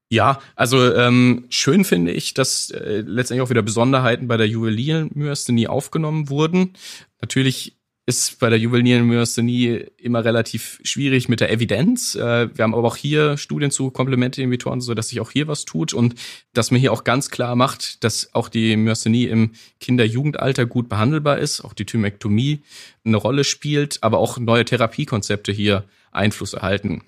Ja, 0.08 0.40
also 0.54 0.94
ähm, 0.94 1.44
schön 1.50 1.84
finde 1.84 2.12
ich, 2.12 2.32
dass 2.32 2.70
äh, 2.70 3.02
letztendlich 3.04 3.42
auch 3.42 3.50
wieder 3.50 3.62
Besonderheiten 3.62 4.28
bei 4.28 4.36
der 4.36 4.48
Juweliermyasthenie 4.48 5.66
aufgenommen 5.66 6.30
wurden. 6.30 6.74
Natürlich 7.20 7.75
ist 8.08 8.38
bei 8.38 8.48
der 8.48 8.58
juvenile 8.58 9.02
Myasthenie 9.02 9.84
immer 9.96 10.24
relativ 10.24 10.78
schwierig 10.84 11.28
mit 11.28 11.40
der 11.40 11.50
Evidenz. 11.50 12.14
Äh, 12.14 12.56
wir 12.56 12.62
haben 12.62 12.74
aber 12.74 12.86
auch 12.86 12.96
hier 12.96 13.36
Studien 13.36 13.72
zu 13.72 13.90
Komplementinhibitoren, 13.90 14.80
so 14.80 14.94
dass 14.94 15.08
sich 15.08 15.20
auch 15.20 15.32
hier 15.32 15.48
was 15.48 15.64
tut 15.64 15.92
und 15.92 16.14
dass 16.52 16.70
man 16.70 16.80
hier 16.80 16.92
auch 16.92 17.02
ganz 17.02 17.30
klar 17.30 17.56
macht, 17.56 18.04
dass 18.04 18.32
auch 18.32 18.48
die 18.48 18.76
Myasthenie 18.76 19.24
im 19.24 19.52
Kinder-Jugendalter 19.80 20.66
gut 20.66 20.88
behandelbar 20.88 21.38
ist, 21.38 21.62
auch 21.62 21.74
die 21.74 21.84
Thymektomie 21.84 22.62
eine 23.04 23.16
Rolle 23.16 23.42
spielt, 23.42 24.02
aber 24.02 24.18
auch 24.18 24.38
neue 24.38 24.64
Therapiekonzepte 24.64 25.50
hier 25.50 25.84
Einfluss 26.12 26.54
erhalten. 26.54 27.02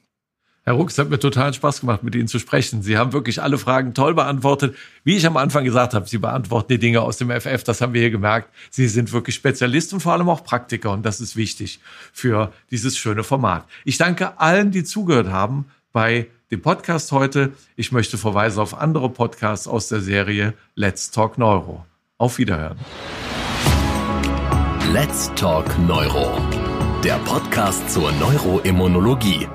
Herr 0.69 0.75
Ruck, 0.75 0.91
es 0.91 0.99
hat 0.99 1.09
mir 1.09 1.19
total 1.19 1.55
Spaß 1.55 1.81
gemacht, 1.81 2.03
mit 2.03 2.15
Ihnen 2.15 2.29
zu 2.29 2.39
sprechen. 2.39 2.83
Sie 2.83 2.99
haben 2.99 3.15
wirklich 3.15 3.41
alle 3.41 3.57
Fragen 3.57 3.95
toll 3.95 4.13
beantwortet. 4.13 4.77
Wie 5.03 5.17
ich 5.17 5.27
am 5.27 5.39
Anfang 5.39 5.65
gesagt 5.65 5.95
habe, 5.95 6.07
Sie 6.07 6.19
beantworten 6.19 6.69
die 6.71 6.79
Dinge 6.79 7.01
aus 7.01 7.17
dem 7.17 7.31
FF, 7.31 7.65
das 7.65 7.81
haben 7.81 7.95
wir 7.95 8.03
hier 8.03 8.11
gemerkt. 8.11 8.51
Sie 8.69 8.87
sind 8.87 9.11
wirklich 9.15 9.35
Spezialist 9.35 9.95
und 9.95 10.01
vor 10.01 10.13
allem 10.13 10.29
auch 10.29 10.45
Praktiker 10.45 10.91
und 10.93 11.07
das 11.07 11.23
ist 11.23 11.37
wichtig 11.37 11.81
für 12.13 12.53
dieses 12.71 12.99
schöne 12.99 13.25
Format. 13.25 13.65
Ich 13.87 13.97
danke 13.97 14.39
allen, 14.39 14.71
die 14.71 14.85
zugehört 14.85 15.29
haben 15.29 15.65
bei 15.95 16.27
dem 16.51 16.61
Podcast 16.61 17.13
heute. 17.13 17.55
Ich 17.77 17.91
möchte 17.91 18.19
verweisen 18.19 18.61
auf 18.61 18.79
andere 18.79 19.09
Podcasts 19.09 19.67
aus 19.67 19.89
der 19.89 20.03
Serie 20.03 20.53
Let's 20.75 21.11
Talk 21.11 21.39
Neuro. 21.39 21.87
Auf 22.19 22.37
Wiederhören. 22.37 22.77
Let's 24.93 25.33
Talk 25.35 25.79
Neuro 25.79 26.39
der 27.05 27.19
Podcast 27.19 27.91
zur 27.91 28.11
Neuroimmunologie. 28.13 29.49